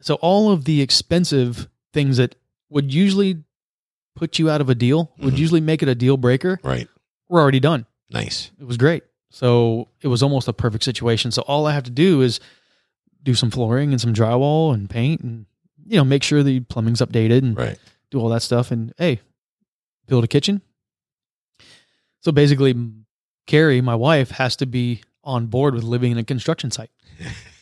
[0.00, 2.36] So all of the expensive things that
[2.70, 3.42] would usually
[4.14, 5.38] put you out of a deal, would Mhm.
[5.38, 6.88] usually make it a deal breaker, Right.
[7.28, 7.86] were already done.
[8.10, 8.50] Nice.
[8.60, 9.02] It was great.
[9.30, 11.30] So it was almost a perfect situation.
[11.32, 12.40] So all I have to do is
[13.22, 15.46] do some flooring and some drywall and paint and
[15.86, 17.78] you know make sure the plumbing's updated and Right.
[18.10, 19.20] do all that stuff and hey,
[20.06, 20.62] build a kitchen.
[22.20, 22.74] So basically,
[23.48, 26.90] Carrie, my wife, has to be on board with living in a construction site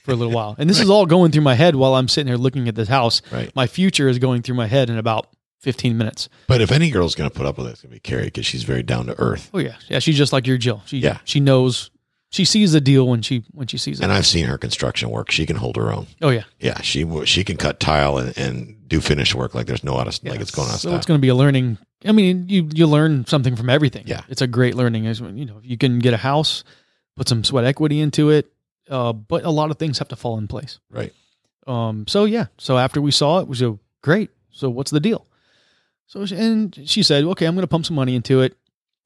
[0.05, 0.55] for a little while.
[0.59, 2.89] And this is all going through my head while I'm sitting here looking at this
[2.89, 3.23] house.
[3.33, 3.51] Right.
[3.57, 5.29] My future is going through my head in about
[5.61, 6.29] 15 minutes.
[6.47, 8.25] But if any girl's going to put up with it, it's going to be Carrie
[8.27, 9.51] because she's very down to earth.
[9.55, 10.01] Oh yeah, yeah.
[10.01, 10.83] She's just like your Jill.
[10.87, 11.19] She Yeah.
[11.25, 11.91] she knows.
[12.31, 14.03] She sees the deal when she when she sees it.
[14.03, 15.31] And I've seen her construction work.
[15.31, 16.07] She can hold her own.
[16.23, 16.45] oh yeah.
[16.61, 20.09] Yeah, she she can cut tile and, and do finish work like there's no out
[20.09, 20.77] of, like it's going on.
[20.79, 21.79] So it's going to be a learning.
[22.05, 24.05] I mean, you you learn something from everything.
[24.07, 24.23] Yeah.
[24.29, 25.05] it's a great learning.
[25.07, 26.65] Is you know, if you can get a house,
[27.17, 28.53] put some sweat equity into it,
[28.91, 30.79] uh, but a lot of things have to fall in place.
[30.91, 31.13] right.
[31.67, 32.07] Um.
[32.07, 32.47] So yeah.
[32.59, 34.31] So after we saw it, we said, great.
[34.51, 35.27] So what's the deal?
[36.07, 38.57] So she, and she said, okay, I'm going to pump some money into it,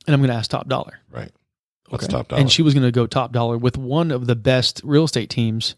[0.07, 0.99] and I'm going to ask top dollar.
[1.11, 1.31] Right.
[1.91, 2.13] What's Okay.
[2.13, 2.41] top dollar?
[2.41, 5.29] And she was going to go top dollar with one of the best real estate
[5.31, 5.75] teams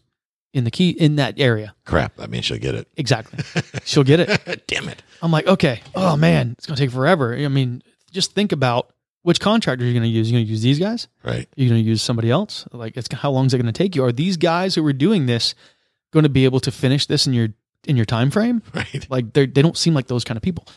[0.53, 1.75] in the key in that area.
[1.85, 2.15] Crap.
[2.15, 2.87] That means she'll get it.
[2.95, 3.43] Exactly.
[3.85, 4.63] She'll get it.
[4.67, 5.01] Damn it.
[5.21, 7.35] I'm like, okay, oh man, it's gonna take forever.
[7.35, 8.93] I mean, just think about
[9.23, 10.29] which contractor you're gonna use.
[10.29, 11.07] You're gonna use these guys.
[11.23, 11.47] Right.
[11.55, 12.67] You're gonna use somebody else.
[12.71, 14.03] Like, it's how long is it gonna take you?
[14.03, 15.55] Are these guys who are doing this
[16.11, 17.47] going to be able to finish this in your
[17.87, 18.61] in your time frame?
[18.75, 19.07] Right.
[19.09, 20.67] Like, they they don't seem like those kind of people.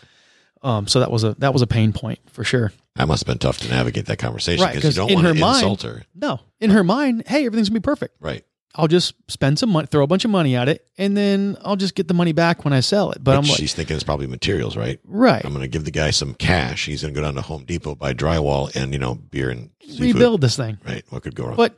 [0.66, 2.72] Um, so that was a that was a pain point for sure.
[2.96, 5.26] That must have been tough to navigate that conversation Right, because you 'cause don't want
[5.28, 6.02] her to mind- insult her.
[6.14, 8.16] No, in her mind, hey, everything's gonna be perfect.
[8.20, 8.44] Right.
[8.78, 11.76] I'll just spend some money, throw a bunch of money at it, and then I'll
[11.76, 13.14] just get the money back when I sell it.
[13.24, 15.00] But, But I'm like, she's thinking it's probably materials, right?
[15.04, 16.84] right, I'm going to give the guy some cash.
[16.84, 19.70] He's going to go down to Home Depot, buy drywall and, you know, beer and
[19.80, 20.00] seafood.
[20.16, 20.76] rebuild this thing.
[20.86, 21.02] Right.
[21.08, 21.56] What could go wrong?
[21.56, 21.74] But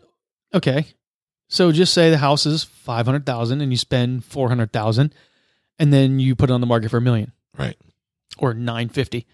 [0.52, 0.86] okay,
[1.48, 5.14] so just say the house is five hundred thousand, and you spend four hundred thousand,
[5.78, 7.76] and then you put it on the market for a million right.
[8.38, 9.26] Or nine fifty.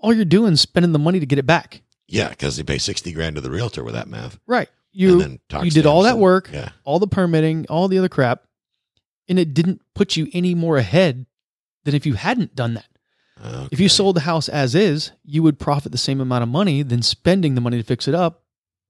[0.00, 1.82] All you're doing is spending the money to get it back.
[2.06, 2.28] Yeah.
[2.28, 4.38] Because they pay 60 grand to the realtor with that math.
[4.46, 4.68] Right.
[4.92, 6.70] You then you did all that and- work, Yeah.
[6.84, 8.44] all the permitting, all the other crap,
[9.28, 11.26] and it didn't put you any more ahead
[11.84, 12.86] than if you hadn't done that.
[13.70, 16.82] If you sold the house as is, you would profit the same amount of money
[16.82, 18.42] than spending the money to fix it up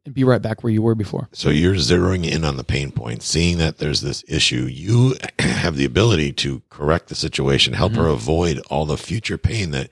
[0.09, 1.29] and be right back where you were before.
[1.33, 4.65] So you're zeroing in on the pain point, seeing that there's this issue.
[4.71, 9.71] You have the ability to correct the situation, help her avoid all the future pain
[9.73, 9.91] that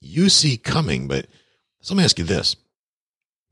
[0.00, 1.06] you see coming.
[1.08, 1.26] But
[1.80, 2.56] so let me ask you this.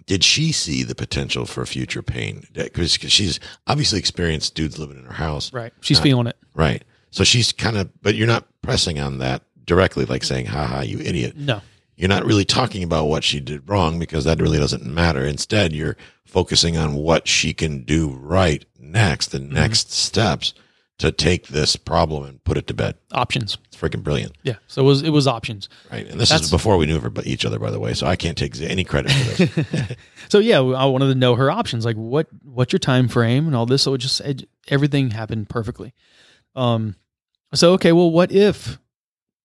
[0.06, 2.44] Did she see the potential for future pain?
[2.52, 5.52] Because she's obviously experienced dudes living in her house.
[5.52, 5.72] Right.
[5.80, 6.36] She's Uh, feeling it.
[6.54, 6.82] Right.
[7.10, 10.98] So she's kind of, but you're not pressing on that directly, like saying, haha, you
[10.98, 11.36] idiot.
[11.36, 11.60] No.
[12.00, 15.22] You're not really talking about what she did wrong because that really doesn't matter.
[15.24, 19.52] Instead, you're focusing on what she can do right next, the Mm-hmm.
[19.54, 20.54] next steps
[20.98, 22.94] to take this problem and put it to bed.
[23.12, 23.56] Options.
[23.66, 24.32] It's freaking brilliant.
[24.42, 24.56] Yeah.
[24.66, 25.68] So it was it was options.
[25.92, 26.06] Right.
[26.06, 27.92] And this That's- is before we knew each other, by the way.
[27.94, 29.96] So I can't take any credit for this.
[30.30, 33.54] So yeah, I wanted to know her options, like what what's your time frame and
[33.56, 33.82] all this.
[33.82, 35.92] So it just it, everything happened perfectly.
[36.54, 36.94] Um,
[37.52, 38.78] so okay, well, what if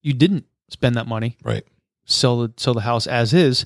[0.03, 1.37] you didn't spend that money?
[1.43, 1.65] right.
[2.05, 3.65] Sell the sell the house as is.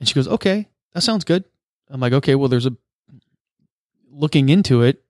[0.00, 1.44] And she goes, okay, that sounds good.
[1.88, 2.72] I'm like, okay, well, there's a
[4.10, 5.02] looking into it.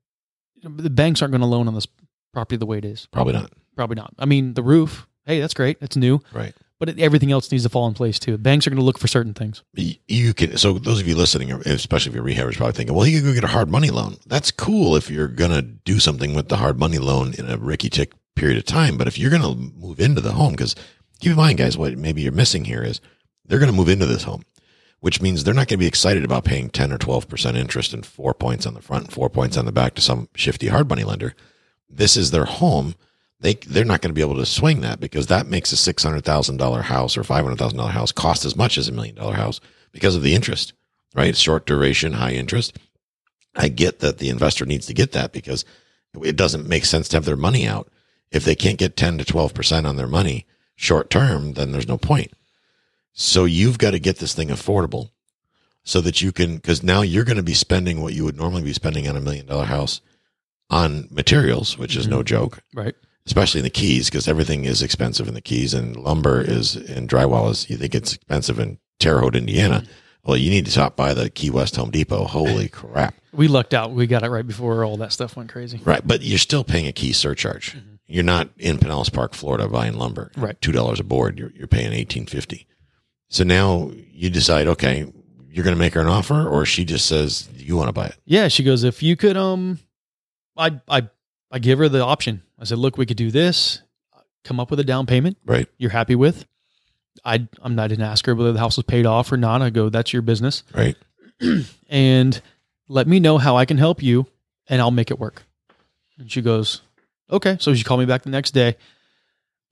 [0.62, 1.87] The banks aren't going to loan on this
[2.33, 3.07] property the way it is.
[3.12, 3.53] Probably not.
[3.77, 4.12] Probably not.
[4.18, 5.07] I mean, the roof.
[5.24, 5.79] Hey, that's great.
[5.81, 6.55] It's new, Right.
[6.79, 8.39] but everything else needs to fall in place too.
[8.39, 9.62] Banks are going to look for certain things.
[9.74, 10.57] You can.
[10.57, 13.35] So those of you listening, especially if you're rehabbers, probably thinking, well, you can go
[13.35, 14.16] get a hard money loan.
[14.27, 17.89] That's cool if you're gonna do something with the hard money loan in a ricky
[17.91, 18.97] tick period of time.
[18.97, 20.74] But if you're gonna move into the home, because
[21.21, 23.01] keep in mind, guys, what maybe you're missing here is
[23.45, 24.43] they're gonna move into this home,
[25.01, 28.05] which means they're not gonna be excited about paying ten or twelve percent interest and
[28.05, 30.89] four points on the front and four points on the back to some shifty hard
[30.89, 31.35] money lender.
[31.89, 32.95] This is their home.
[33.41, 36.03] They they're not going to be able to swing that because that makes a six
[36.03, 38.93] hundred thousand dollar house or five hundred thousand dollar house cost as much as a
[38.93, 39.61] million dollar house
[39.93, 40.73] because of the interest,
[41.14, 41.37] right?
[41.37, 42.79] Short duration, high interest.
[43.55, 45.64] I get that the investor needs to get that because
[46.23, 47.89] it doesn't make sense to have their money out.
[48.31, 50.47] If they can't get 10 to 12% on their money
[50.77, 52.33] short term, then there's no point.
[53.12, 55.11] So you've got to get this thing affordable
[55.83, 58.62] so that you can, because now you're going to be spending what you would normally
[58.62, 60.01] be spending on a million dollar house
[60.68, 62.27] on materials, which is no mm-hmm.
[62.27, 62.95] joke Right.
[63.24, 67.09] especially in the Keys, because everything is expensive in the Keys, and lumber is and
[67.09, 67.70] drywall is.
[67.70, 69.85] You think it's expensive in Terre Haute, Indiana?
[70.24, 72.24] Well, you need to stop by the Key West Home Depot.
[72.24, 73.14] Holy crap!
[73.33, 73.93] We lucked out.
[73.93, 75.81] We got it right before all that stuff went crazy.
[75.85, 77.77] Right, but you're still paying a key surcharge.
[77.77, 77.95] Mm-hmm.
[78.07, 80.31] You're not in Pinellas Park, Florida, buying lumber.
[80.37, 80.61] Right.
[80.61, 81.39] two dollars a board.
[81.39, 82.67] You're you're paying eighteen fifty.
[83.29, 85.13] So now you decide, okay,
[85.51, 88.07] you're going to make her an offer, or she just says you want to buy
[88.07, 88.17] it.
[88.25, 89.79] Yeah, she goes, if you could, um,
[90.57, 91.09] I, I,
[91.51, 92.43] I give her the option.
[92.59, 93.83] I said, look, we could do this.
[94.45, 96.47] Come up with a down payment Right, you're happy with.
[97.25, 99.61] I, I'm not didn't ask her whether the house was paid off or not.
[99.61, 100.95] I go, that's your business, right.
[101.89, 102.41] and
[102.87, 104.27] let me know how I can help you,
[104.69, 105.43] and I'll make it work.
[106.19, 106.83] And she goes,
[107.31, 107.57] okay.
[107.61, 108.77] So she called me back the next day.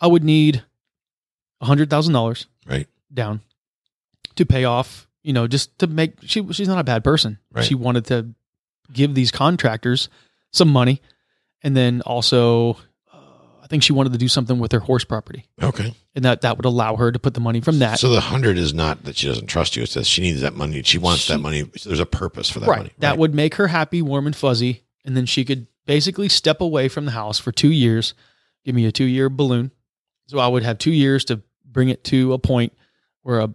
[0.00, 0.62] I would need
[1.60, 2.86] a hundred thousand dollars Right.
[3.12, 3.40] down
[4.36, 7.38] to pay off, you know, just to make she she's not a bad person.
[7.52, 7.64] Right.
[7.64, 8.34] She wanted to
[8.92, 10.08] give these contractors
[10.52, 11.00] some money
[11.62, 12.74] and then also
[13.12, 13.16] uh,
[13.62, 15.46] I think she wanted to do something with her horse property.
[15.62, 15.94] Okay.
[16.14, 17.98] And that that would allow her to put the money from that.
[17.98, 19.82] So the hundred is not that she doesn't trust you.
[19.82, 20.82] It says she needs that money.
[20.82, 21.62] She wants that money.
[21.62, 22.78] There's a purpose for that right.
[22.78, 22.92] money.
[22.98, 26.88] That would make her happy, warm and fuzzy, and then she could basically step away
[26.88, 28.14] from the house for 2 years,
[28.64, 29.70] give me a 2-year balloon.
[30.26, 32.72] So I would have 2 years to bring it to a point
[33.22, 33.54] where a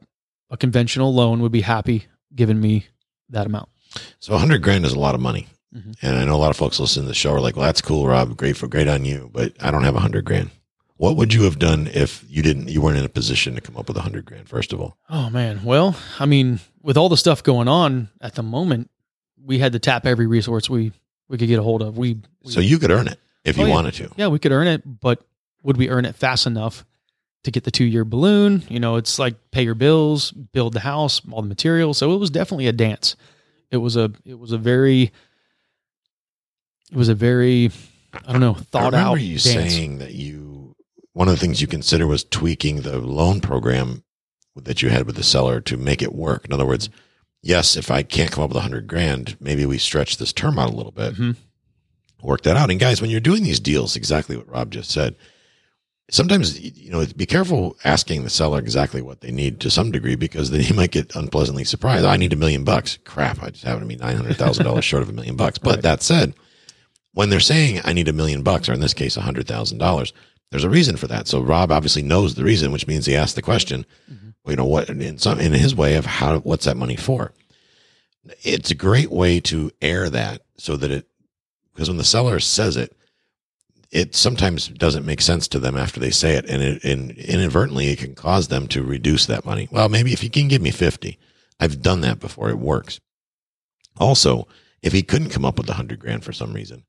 [0.52, 2.88] a conventional loan would be happy giving me
[3.30, 3.70] that amount.
[4.20, 5.48] So a hundred grand is a lot of money.
[5.76, 5.96] Mhm.
[6.02, 7.82] And I know a lot of folks listening to the show are like, well, that's
[7.82, 8.36] cool, Rob.
[8.36, 9.30] Great for great on you.
[9.32, 10.50] But I don't have a hundred grand.
[10.98, 13.78] What would you have done if you didn't, you weren't in a position to come
[13.78, 14.98] up with a hundred grand, first of all?
[15.08, 15.64] Oh man.
[15.64, 18.90] Well, I mean, with all the stuff going on at the moment,
[19.40, 20.94] we had to tap every resource we
[21.30, 21.98] we could get a hold of.
[21.98, 23.74] We, we So you could earn it if Oh, you yeah.
[23.74, 24.12] wanted to.
[24.18, 25.24] yeah, we could earn it, but
[25.64, 26.84] would we earn it fast enough
[27.44, 28.64] to get the 2-year balloon?
[28.70, 31.98] You know, it's like pay your bills, build the house, all the materials.
[31.98, 33.16] So it was definitely a dance.
[33.72, 35.12] It was a it was a very
[36.92, 37.72] it was a very
[38.26, 39.44] I don't know, thought I out you dance.
[39.44, 40.76] saying that you,
[41.14, 44.04] one of the things you consider was tweaking the loan program
[44.56, 46.46] that you had with the seller to make it work.
[46.46, 46.90] In other words,
[47.42, 50.58] yes, if I can't come up with a hundred grand, maybe we stretch this term
[50.60, 51.16] out a little bit.
[51.16, 51.36] Mhm.
[52.22, 52.70] work that out.
[52.70, 55.16] And guys, when you're doing these deals, exactly what Rob just said,
[56.12, 60.16] sometimes, you know, be careful asking the seller exactly what they need to some degree
[60.16, 62.04] because then you might get unpleasantly surprised.
[62.06, 62.98] I need a million bucks.
[63.06, 63.42] Crap.
[63.42, 65.58] I just happen to be $900,000 short of a million bucks.
[65.60, 65.82] But Right.
[65.84, 66.34] that said,
[67.14, 69.78] when they're saying I need a million bucks, or in this case, a hundred thousand
[69.78, 70.12] dollars,
[70.52, 71.28] there's a reason for that.
[71.30, 73.86] So Rob obviously knows the reason, which means he asked the question,
[74.50, 77.34] you know, what in some, in his way of how, what's that money for?
[78.44, 81.08] It's a great way to air that so that it,
[81.74, 82.96] because when the seller says it,
[83.92, 87.88] it sometimes doesn't make sense to them after they say it, and it and inadvertently
[87.88, 89.68] it can cause them to reduce that money.
[89.72, 91.18] Well, maybe if you can give me fifty,
[91.60, 92.50] I've done that before.
[92.50, 93.00] It works.
[93.98, 94.48] Also,
[94.84, 96.84] if he couldn't come up with a hundred grand for some reason,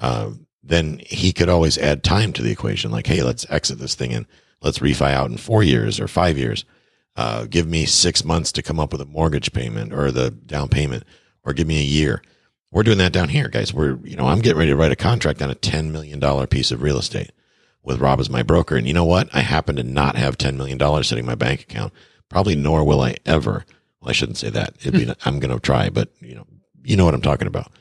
[0.00, 0.30] uh,
[0.62, 2.90] then he could always add time to the equation.
[2.90, 4.26] Like, hey, let's exit this thing and
[4.62, 6.64] let's refi out in four years or five years.
[7.18, 10.68] Uh, give me six months to come up with a mortgage payment or the down
[10.68, 11.02] payment,
[11.42, 12.22] or give me a year.
[12.70, 13.74] We're doing that down here, guys.
[13.74, 16.70] We're, you know, I'm getting ready to write a contract on a $10 million piece
[16.70, 17.32] of real estate
[17.82, 18.76] with Rob as my broker.
[18.76, 19.28] And you know what?
[19.34, 21.92] I happen to not have $10 million sitting in my bank account.
[22.28, 23.64] Probably nor will I ever.
[24.00, 24.76] Well, I shouldn't say that.
[24.78, 26.46] It'd be, I'm going to try, but you know,
[26.84, 27.72] you know what I'm talking about.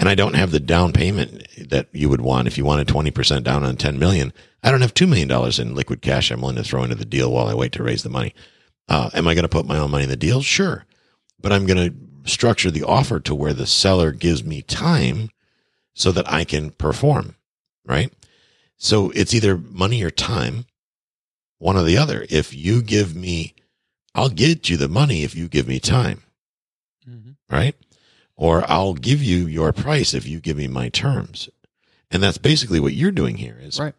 [0.00, 3.42] And I don't have the down payment that you would want if you wanted 20%
[3.42, 4.32] down on 10 million.
[4.62, 7.30] I don't have $2 million in liquid cash I'm willing to throw into the deal
[7.30, 8.32] while I wait to raise the money.
[8.88, 10.42] Uh, am I going to put my own money in the deal?
[10.42, 10.84] Sure.
[11.40, 15.30] But I'm going to structure the offer to where the seller gives me time
[15.94, 17.36] so that I can perform,
[17.86, 18.12] right?
[18.76, 20.66] So it's either money or time.
[21.58, 22.26] one or the other.
[22.28, 23.54] If you give me,
[24.14, 26.22] I'll get you the money if you give me time,
[27.08, 27.36] Mhm.
[27.48, 27.74] right?
[28.36, 31.48] Or I'll give you your price if you give me my terms.
[32.10, 33.94] And that's basically what you're doing here is Right.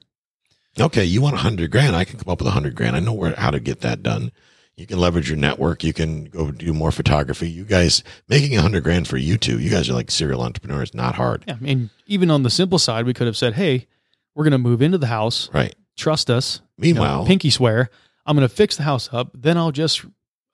[0.79, 1.95] okay, you want a hundred grand.
[1.95, 2.95] I can come up with a hundred grand.
[2.95, 4.31] I know where, how to get that done.
[4.77, 5.83] You can leverage your network.
[5.83, 7.49] You can go do more photography.
[7.49, 9.59] You guys making a hundred grand for you two.
[9.59, 11.45] You guys are like serial entrepreneurs, not hard.
[11.47, 13.87] Yeah, I mean, even on the simple side, we could have said, "Hey,
[14.33, 15.49] we're going to move into the house.
[15.53, 15.73] Right.
[15.95, 17.89] Trust us." You know, Meanwhile, pinky swear.
[18.25, 19.29] I'm going to fix the house up.
[19.33, 20.03] Then I'll just,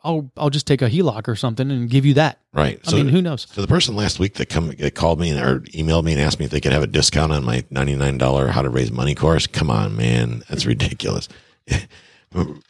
[0.03, 2.38] I'll, I'll just take a HELOC or something and give you that.
[2.53, 2.80] right.
[2.86, 3.47] I mean, who knows?
[3.49, 6.38] So the person last week that come that called me or emailed me and asked
[6.38, 8.91] me if they could have a discount on my ninety nine dollar how to raise
[8.91, 9.47] money course.
[9.47, 11.28] Come on, man, that's ridiculous.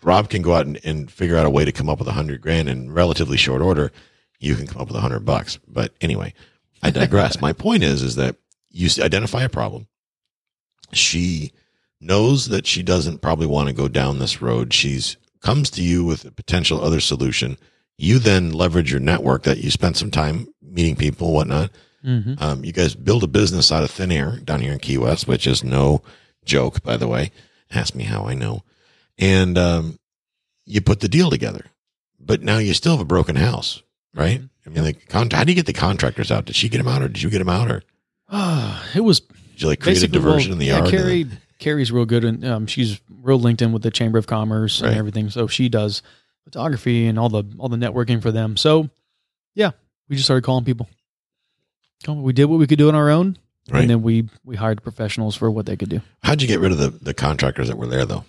[0.03, 2.13] Rob can go out and, and figure out a way to come up with a
[2.13, 3.91] hundred grand in relatively short order.
[4.39, 5.59] You can come up with a hundred bucks.
[5.67, 6.33] But anyway,
[6.81, 7.39] I digress.
[7.41, 8.37] my point is, is that
[8.71, 9.87] you identify a problem.
[10.93, 11.51] She
[11.99, 14.73] knows that she doesn't probably want to go down this road.
[14.73, 17.57] She's comes to you with a potential other solution.
[17.97, 21.71] You then leverage your network that you spent some time meeting people, whatnot.
[22.03, 24.97] hmm Um, you guys build a business out of thin air down here in Key
[24.97, 26.01] West, which is no
[26.45, 27.31] joke, by the way.
[27.71, 28.63] Ask me how I know.
[29.21, 29.99] And um,
[30.65, 31.67] you put the deal together,
[32.19, 33.83] but now you still have a broken house,
[34.15, 34.41] right?
[34.65, 36.45] I mean, the con- how do you get the contractors out?
[36.45, 37.83] Did she get them out, or did you get them out, or
[38.95, 40.89] it was did you like create a diversion well, in the yeah, yard?
[40.89, 41.27] Carrie,
[41.59, 44.89] Carrie's real good, and um, she's real linked in with the Chamber of Commerce Right.
[44.89, 45.29] and everything.
[45.29, 46.01] So she does
[46.43, 48.57] photography and all the all the networking for them.
[48.57, 48.89] So
[49.53, 49.71] yeah,
[50.09, 50.89] we just started calling people.
[52.07, 53.37] We did what we could do on our own,
[53.69, 53.81] Right.
[53.81, 56.01] and then we we hired professionals for what they could do.
[56.23, 58.25] How'd you get rid of the, the contractors that were there, though?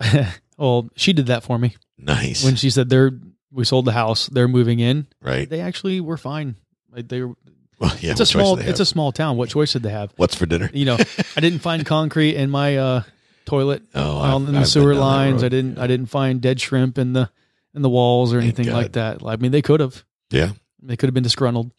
[0.58, 3.12] well, she did that for me Nice, when she said they're
[3.52, 5.06] we sold the house, they're moving in.
[5.20, 5.48] right?
[5.48, 6.54] They actually were fine.
[6.92, 7.34] Like they were,
[7.78, 8.12] Well, yeah.
[8.12, 9.36] it's a small it's a small town.
[9.36, 10.12] What choice did they have?
[10.16, 10.70] What's for dinner?
[10.72, 10.96] You know,
[11.36, 13.02] I didn't find concrete in my uh,
[13.46, 15.42] toilet Oh, on in I've the sewer lines.
[15.44, 17.30] I didn't I didn't find dead shrimp in the
[17.74, 19.20] in the walls or Thank anything like God.
[19.20, 19.26] that.
[19.26, 20.04] I mean, they could have.
[20.30, 20.52] Yeah.
[20.82, 21.72] They could have been disgruntled.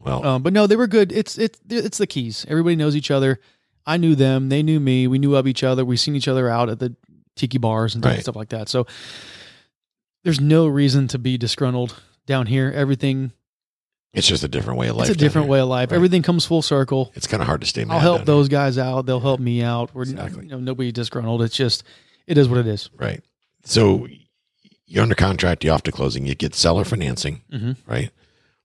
[0.00, 1.10] Well, Um, but no, they were good.
[1.10, 2.46] It's it's it's the keys.
[2.48, 3.40] Everybody knows each other.
[3.84, 4.48] I knew them.
[4.50, 5.06] They knew me.
[5.06, 5.84] We knew of each other.
[5.84, 6.94] We seen each other out at the
[7.38, 8.20] tiki bars and Right.
[8.20, 8.68] stuff like that.
[8.68, 8.86] So
[10.24, 12.70] there's no reason to be disgruntled down here.
[12.74, 13.32] Everything
[14.14, 15.08] it's just a different way of life.
[15.08, 15.90] it's a different way of life.
[15.90, 15.96] Right.
[15.96, 17.12] Everything comes full circle.
[17.14, 17.84] It's kind of hard to stay.
[17.84, 18.34] Mad I'll help down here.
[18.34, 19.06] those guys out.
[19.06, 19.94] They'll help me out.
[19.94, 20.44] We're Exactly.
[20.44, 21.42] you know nobody disgruntled.
[21.42, 21.84] It's just
[22.26, 22.90] it is what it is.
[22.96, 23.22] Right.
[23.64, 24.08] So
[24.86, 27.76] you're under contract, You're off to closing, you get seller financing, Mhm.
[27.86, 28.10] right?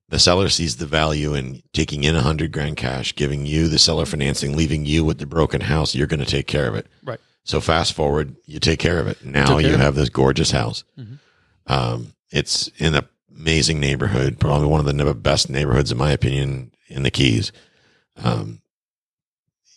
[0.09, 3.80] The seller sees the value in taking in a hundred grand cash, giving you the
[3.80, 5.95] seller financing, leaving you with the broken house.
[5.95, 6.88] You're going to take care of it.
[7.03, 7.19] Right.
[7.44, 9.24] So fast forward, you take care of it.
[9.26, 10.84] Now you have this gorgeous house.
[10.98, 11.20] Mhm.
[11.68, 16.72] Um, it's in an amazing neighborhood, probably one of the best neighborhoods, in my opinion,
[16.88, 17.52] in the Keys.
[18.18, 18.62] Um,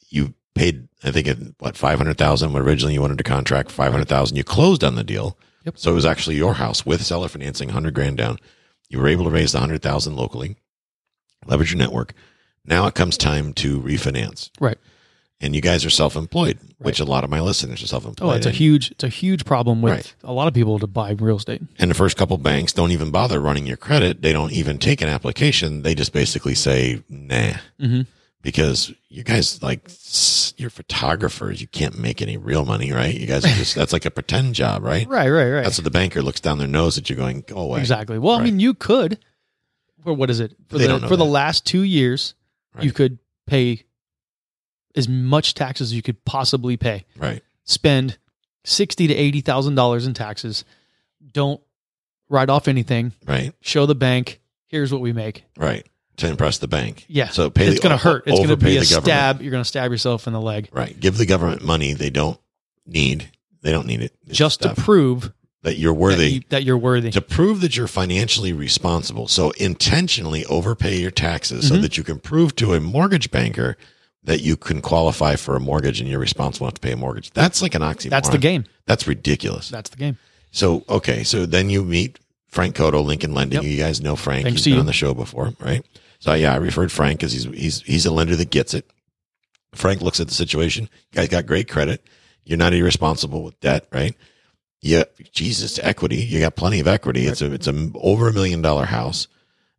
[0.09, 2.53] you paid, I think, it, what five hundred thousand.
[2.53, 5.37] When originally you wanted to contract five hundred thousand, you closed on the deal.
[5.65, 5.79] Yep.
[5.79, 8.39] So it was actually your house with seller financing, hundred grand down.
[8.89, 10.57] You were able to raise the hundred thousand locally,
[11.47, 12.15] leverage your network.
[12.65, 14.51] Now it comes time to refinance.
[14.61, 14.79] Right.
[15.39, 18.33] And you guys are self-employed, which a lot of my listeners are self-employed.
[18.33, 20.15] Oh, it's a huge it's a huge problem with Right.
[20.25, 21.61] a lot of people to buy real estate.
[21.79, 24.23] And the first couple banks don't even bother running your credit.
[24.23, 25.83] They don't even take an application.
[25.83, 28.03] They just basically say, nah, Mm-hmm.
[28.41, 29.91] because you guys like
[30.57, 31.61] you're photographers.
[31.61, 33.15] You can't make any real money, right?
[33.15, 35.07] You guys are just, that's like a pretend job, right?
[35.17, 35.65] Right, right, right.
[35.65, 37.81] That's what the banker looks down their nose at you going, go away.
[37.81, 38.19] Exactly.
[38.19, 39.19] Well, I mean, you could.
[40.03, 40.57] For what is it?
[40.69, 42.35] For They the for the last two years,
[42.81, 43.83] you could pay
[44.97, 47.05] as much taxes as you could possibly pay.
[47.17, 47.43] Right.
[47.65, 48.19] Spend
[48.65, 50.65] sixty to eighty thousand dollars in taxes.
[51.33, 51.61] Don't
[52.29, 53.13] write off anything.
[53.27, 53.53] Right.
[53.61, 54.41] Show the bank.
[54.67, 55.45] Here's what we make.
[55.57, 55.87] Right.
[56.19, 57.05] To impress the bank.
[57.09, 57.29] Yeah.
[57.29, 58.25] So pay it's going to hurt.
[58.27, 59.05] It's going to be a the government.
[59.05, 59.43] stab.
[59.43, 60.99] You're going to stab yourself in the leg Right.
[60.99, 62.41] Give the government money they don't
[62.87, 63.31] need.
[63.63, 64.15] They don't need it.
[64.27, 65.33] It's just stuff to prove
[65.63, 66.27] that you're that, worthy.
[66.33, 67.11] you, that you're worthy.
[67.11, 69.29] to prove that you're financially responsible.
[69.29, 71.83] So intentionally overpay your taxes so Mhm.
[71.83, 73.77] that you can prove to a mortgage banker
[74.27, 77.31] that you can qualify for a mortgage and you're responsible enough to pay a mortgage.
[77.31, 78.11] That's like an oxymoron.
[78.11, 78.65] That's the game.
[78.85, 79.71] That's ridiculous.
[79.71, 80.19] That's the game.
[80.51, 81.23] So, okay.
[81.23, 82.19] So then you meet
[82.49, 83.63] Frank Cotto, Lincoln Lending.
[83.63, 83.71] Yep.
[83.71, 84.45] You guys know Frank.
[84.45, 84.81] Thanks he's been you.
[84.81, 85.85] on the show before, right?
[86.19, 88.91] So yeah, I referred Frank because he's, he's, he's a lender that gets it.
[89.75, 90.89] Frank looks at the situation.
[91.13, 92.05] You guys got great credit.
[92.45, 94.17] You're not irresponsible with debt, right?
[94.81, 96.17] Yeah, Jesus, equity.
[96.17, 97.27] You got plenty of equity.
[97.27, 99.27] It's a it's a over a million dollar house.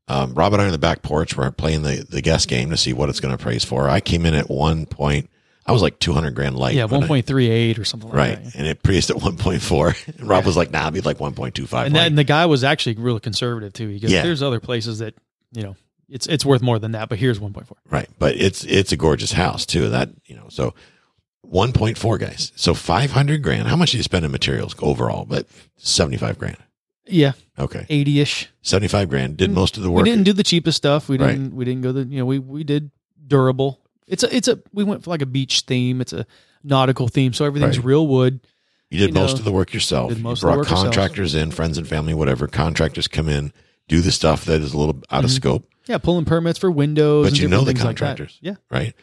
[0.08, 1.36] Um, Rob and I on the back porch.
[1.36, 3.90] We're playing the the guess game to see what it's going to appraise for.
[3.90, 5.30] I came in at one point.
[5.66, 6.76] I was like two hundred grand light.
[6.76, 8.56] Yeah, one point three eight or something like right, that.
[8.56, 9.96] and it appraised at one point four.
[10.06, 11.88] And Rob was like, "Nah, I'll be like one point two five.
[11.88, 13.90] And, that, and the guy was actually really conservative too.
[13.90, 14.24] He goes, Yeah.
[14.24, 15.16] "There's other places that
[15.52, 15.76] you know
[16.08, 17.78] it's it's worth more than that, but here's one point four.
[17.90, 18.08] Right.
[18.18, 19.90] But it's it's a gorgeous house too.
[19.90, 20.74] That you know, so
[21.52, 22.52] 1.4 guys.
[22.56, 23.68] So 500 grand.
[23.68, 25.26] How much did you spend in materials overall?
[25.26, 25.48] But
[25.78, 26.58] 75 grand.
[27.10, 27.86] Yeah, Okay.
[27.90, 28.50] eighty ish.
[28.62, 29.38] 75 grand.
[29.38, 30.04] Did most of the work.
[30.04, 31.08] We didn't do the cheapest stuff.
[31.10, 31.56] We didn't.
[31.56, 32.04] We didn't go the.
[32.06, 32.92] You know, we we did
[33.26, 33.82] durable.
[34.08, 34.36] It's a.
[34.36, 34.60] It's a.
[34.74, 36.02] We went for like a beach theme.
[36.02, 36.26] It's a
[36.64, 37.34] nautical theme.
[37.34, 37.86] So everything's Right.
[37.86, 38.40] real wood.
[38.90, 40.10] You did you know, most of the work yourself.
[40.10, 40.84] did You most of the brought work yourself.
[40.86, 42.48] contractors in, friends and family, whatever.
[42.48, 43.52] Contractors come in,
[43.90, 45.34] do the stuff that is a little out of Mhm.
[45.36, 47.26] scope, Yeah, pulling permits for windows.
[47.26, 48.38] But and you know the things like contractors.
[48.42, 48.56] Yeah.
[48.72, 48.94] right?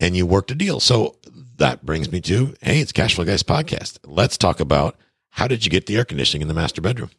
[0.00, 0.80] And you worked a deal.
[0.80, 1.16] So
[1.58, 3.98] that brings me to, hey, it's Cash Flow Guys podcast.
[4.06, 4.96] Let's talk about
[5.30, 7.10] how did you get the air conditioning in the master bedroom?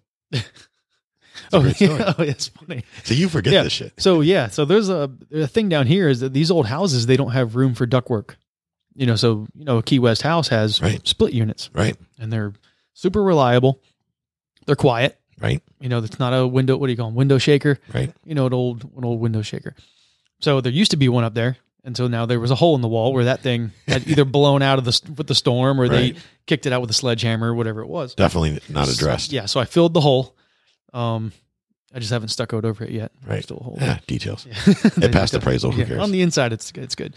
[1.54, 2.14] Oh, yeah.
[2.18, 2.84] oh, it's funny.
[3.04, 3.64] So you forget Yeah.
[3.64, 3.94] this shit.
[3.98, 7.18] So yeah, so there's a, a thing down here is that these old houses they
[7.18, 8.36] don't have room for ductwork.
[8.96, 11.06] You know, so you know, a Key West house has Right.
[11.08, 12.54] split units, Right, and they're
[12.94, 13.82] super reliable.
[14.66, 15.20] They're quiet.
[15.40, 16.78] right, You know, that's not a window.
[16.78, 17.16] What do you call them?
[17.16, 17.78] Window shaker.
[17.94, 18.12] right.
[18.24, 19.76] You know, an old an old window shaker.
[20.40, 22.76] So there used to be one up there, and so now there was a hole
[22.76, 25.80] in the wall where that thing had either blown out of the with the storm,
[25.80, 26.16] or Right.
[26.16, 28.14] they kicked it out with a sledgehammer, or whatever it was.
[28.16, 29.32] Definitely not addressed.
[29.32, 30.36] Yeah, so I filled the hole.
[30.94, 31.32] Um,
[31.94, 33.12] I just haven't stuccoed over it yet.
[33.26, 33.42] Right.
[33.44, 33.78] Still a hole.
[33.80, 34.46] Yeah, details.
[34.46, 34.56] Yeah.
[34.98, 35.72] It passed appraisal.
[35.72, 36.02] Who Yeah, cares?
[36.02, 37.16] On the inside, it's it's good.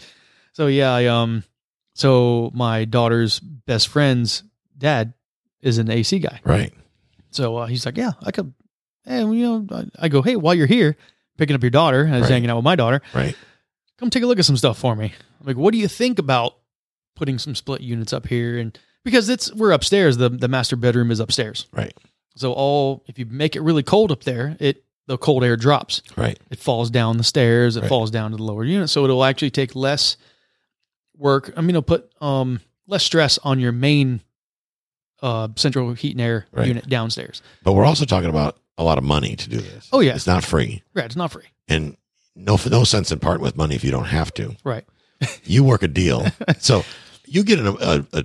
[0.53, 1.43] So yeah, I, um,
[1.93, 4.43] so my daughter's best friend's
[4.77, 5.13] dad
[5.61, 6.39] is an AC guy.
[6.45, 6.73] right.
[7.31, 8.53] So uh, he's like, yeah, I could.
[9.05, 9.67] And you know,
[9.99, 10.95] I, I go, hey, while you're here,
[11.37, 12.31] picking up your daughter, I was Right.
[12.31, 13.01] hanging out with my daughter.
[13.13, 13.35] Right.
[13.99, 15.13] Come take a look at some stuff for me.
[15.41, 16.55] I'm like, what do you think about
[17.15, 18.57] putting some split units up here?
[18.57, 21.67] And because it's we're upstairs, the the master bedroom is upstairs.
[21.73, 21.93] Right.
[22.35, 26.01] So all if you make it really cold up there, it the cold air drops
[26.15, 26.39] Right.
[26.51, 27.89] it falls down the stairs it Right.
[27.89, 30.17] falls down to the lower unit so it'll actually take less
[31.17, 34.21] work i mean it'll put um less stress on your main
[35.23, 36.67] uh central heat and air Right.
[36.67, 39.89] unit downstairs But we're also talking about a lot of money to do this.
[39.91, 40.13] Oh, yeah.
[40.15, 40.83] It's not free.
[40.93, 41.97] right it's not free And
[42.39, 44.55] no no sense in parting with money if you don't have to.
[44.63, 44.85] right
[45.43, 46.25] You work a deal.
[46.59, 46.83] so
[47.25, 47.69] you get a,
[48.13, 48.23] a, a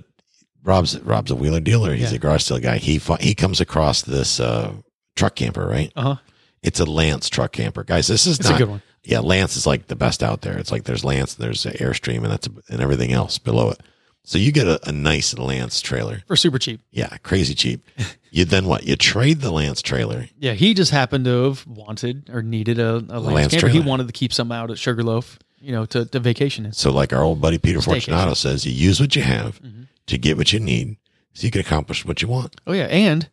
[0.63, 1.93] Rob's Rob's a wheeler dealer.
[1.93, 2.15] He's Yeah.
[2.15, 2.77] a garage sale guy.
[2.77, 4.73] He he comes across this uh,
[5.15, 5.91] truck camper, right?
[5.95, 6.15] uh-huh
[6.63, 8.07] It's a Lance truck camper, guys.
[8.07, 9.19] This is it's not a good one yeah.
[9.19, 10.57] Lance is like the best out there.
[10.57, 13.79] It's like there's Lance, and there's Airstream, and that's and everything else below it.
[14.27, 16.23] So you get a, a nice Lance trailer.
[16.27, 17.87] for super cheap Yeah, crazy cheap.
[18.31, 18.83] You then what?
[18.83, 20.27] You trade the Lance trailer.
[20.37, 23.79] yeah he just happened to have wanted or needed a, a Lance, Lance camper he
[23.79, 27.13] wanted to keep some out at sugarloaf you know to, to vacation in So like
[27.13, 27.85] our old buddy Peter Staycation.
[28.11, 29.87] Fortunato says, you use what you have Mhm.
[30.07, 30.97] to get what you need,
[31.33, 32.59] so you can accomplish what you want.
[32.67, 33.29] oh yeah and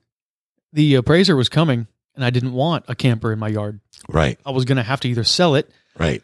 [0.73, 4.51] the appraiser was coming and i didn't want a camper in my yard Right, i
[4.51, 6.23] was gonna have to either sell it right,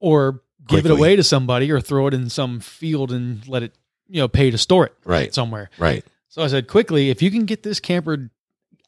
[0.00, 0.90] or give Quickly.
[0.90, 3.72] it away to somebody or throw it in some field and let it,
[4.08, 5.70] you know, pay to store it right, somewhere.
[5.78, 6.04] right.
[6.28, 8.30] So I said, quickly, if you can get this camper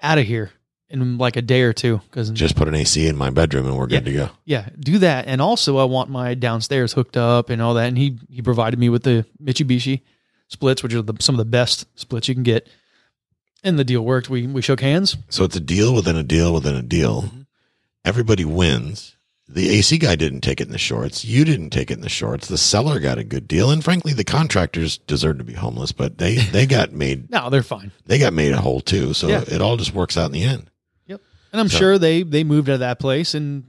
[0.02, 0.50] out of here
[0.88, 3.76] in like a day or two, because Just put an AC in my bedroom and
[3.76, 4.30] we're good to go.
[4.44, 5.26] yeah, do that.
[5.26, 7.86] And also, I want my downstairs hooked up and all that.
[7.88, 10.02] And he he provided me with the Mitsubishi
[10.48, 12.68] splits, which are the, some of the best splits you can get.
[13.62, 14.30] And the deal worked.
[14.30, 15.16] We we shook hands.
[15.28, 17.22] So it's a deal within a deal within a deal.
[17.22, 17.40] Mm-hmm.
[18.04, 19.16] Everybody wins.
[19.52, 21.24] The AC guy didn't take it in the shorts.
[21.24, 22.46] You didn't take it in the shorts.
[22.46, 26.18] The seller got a good deal, and frankly, the contractors deserve to be homeless, but
[26.18, 27.90] they they got made No, they're fine.
[28.06, 29.12] they got made a whole too.
[29.12, 29.42] So Yeah.
[29.48, 30.70] it all just works out in the end.
[31.06, 31.20] Yep.
[31.52, 33.64] And I'm So- sure they they moved out of that place and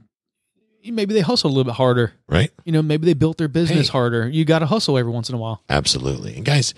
[0.84, 2.12] maybe they hustled a little bit harder.
[2.28, 2.50] Right?
[2.64, 3.92] You know, maybe they built their business Hey.
[3.92, 4.28] harder.
[4.28, 5.62] You got to hustle every once in a while.
[5.68, 6.36] Absolutely.
[6.36, 6.74] And guys,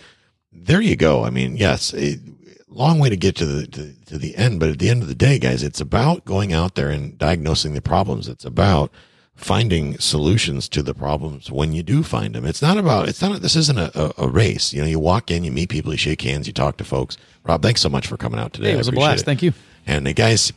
[0.53, 1.25] there you go.
[1.25, 2.19] I mean, yes, a
[2.75, 5.09] long way to get to the to, to the end, but at the end of
[5.09, 8.29] the day, guys, it's about going out there and diagnosing the problems.
[8.29, 8.91] It's about
[9.35, 12.45] finding solutions to the problems when you do find them.
[12.45, 14.73] It's not about it's not this isn't a, a, race.
[14.73, 17.17] You know, you walk in, you meet people, you shake hands, you talk to folks.
[17.45, 18.69] Rob, thanks so much for coming out today.
[18.69, 19.23] Hey, it was a blast.
[19.23, 19.25] it.
[19.25, 19.53] Thank you.
[19.87, 20.53] And uh, guys,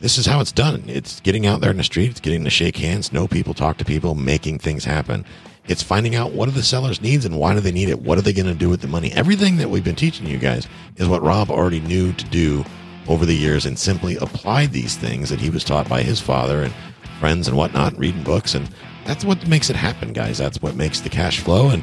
[0.00, 0.84] this is how it's done.
[0.86, 2.10] It's getting out there in the street.
[2.10, 5.24] It's getting to shake hands, know people, talk to people, making things happen.
[5.68, 8.00] It's finding out what are the seller's needs and why do they need it?
[8.00, 9.12] What are they going to do with the money?
[9.12, 10.66] Everything that we've been teaching you guys
[10.96, 12.64] is what Rob already knew to do
[13.06, 16.62] over the years and simply applied these things that he was taught by his father
[16.62, 16.72] and
[17.20, 18.54] friends and whatnot, reading books.
[18.54, 18.68] And
[19.04, 20.38] that's what makes it happen, guys.
[20.38, 21.68] That's what makes the cash flow.
[21.68, 21.82] And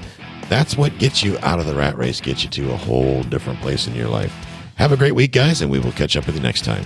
[0.50, 3.60] that's what gets you out of the rat race, gets you to a whole different
[3.62, 4.34] place in your life.
[4.76, 6.86] Have a great week, guys, and we will catch up with you next time.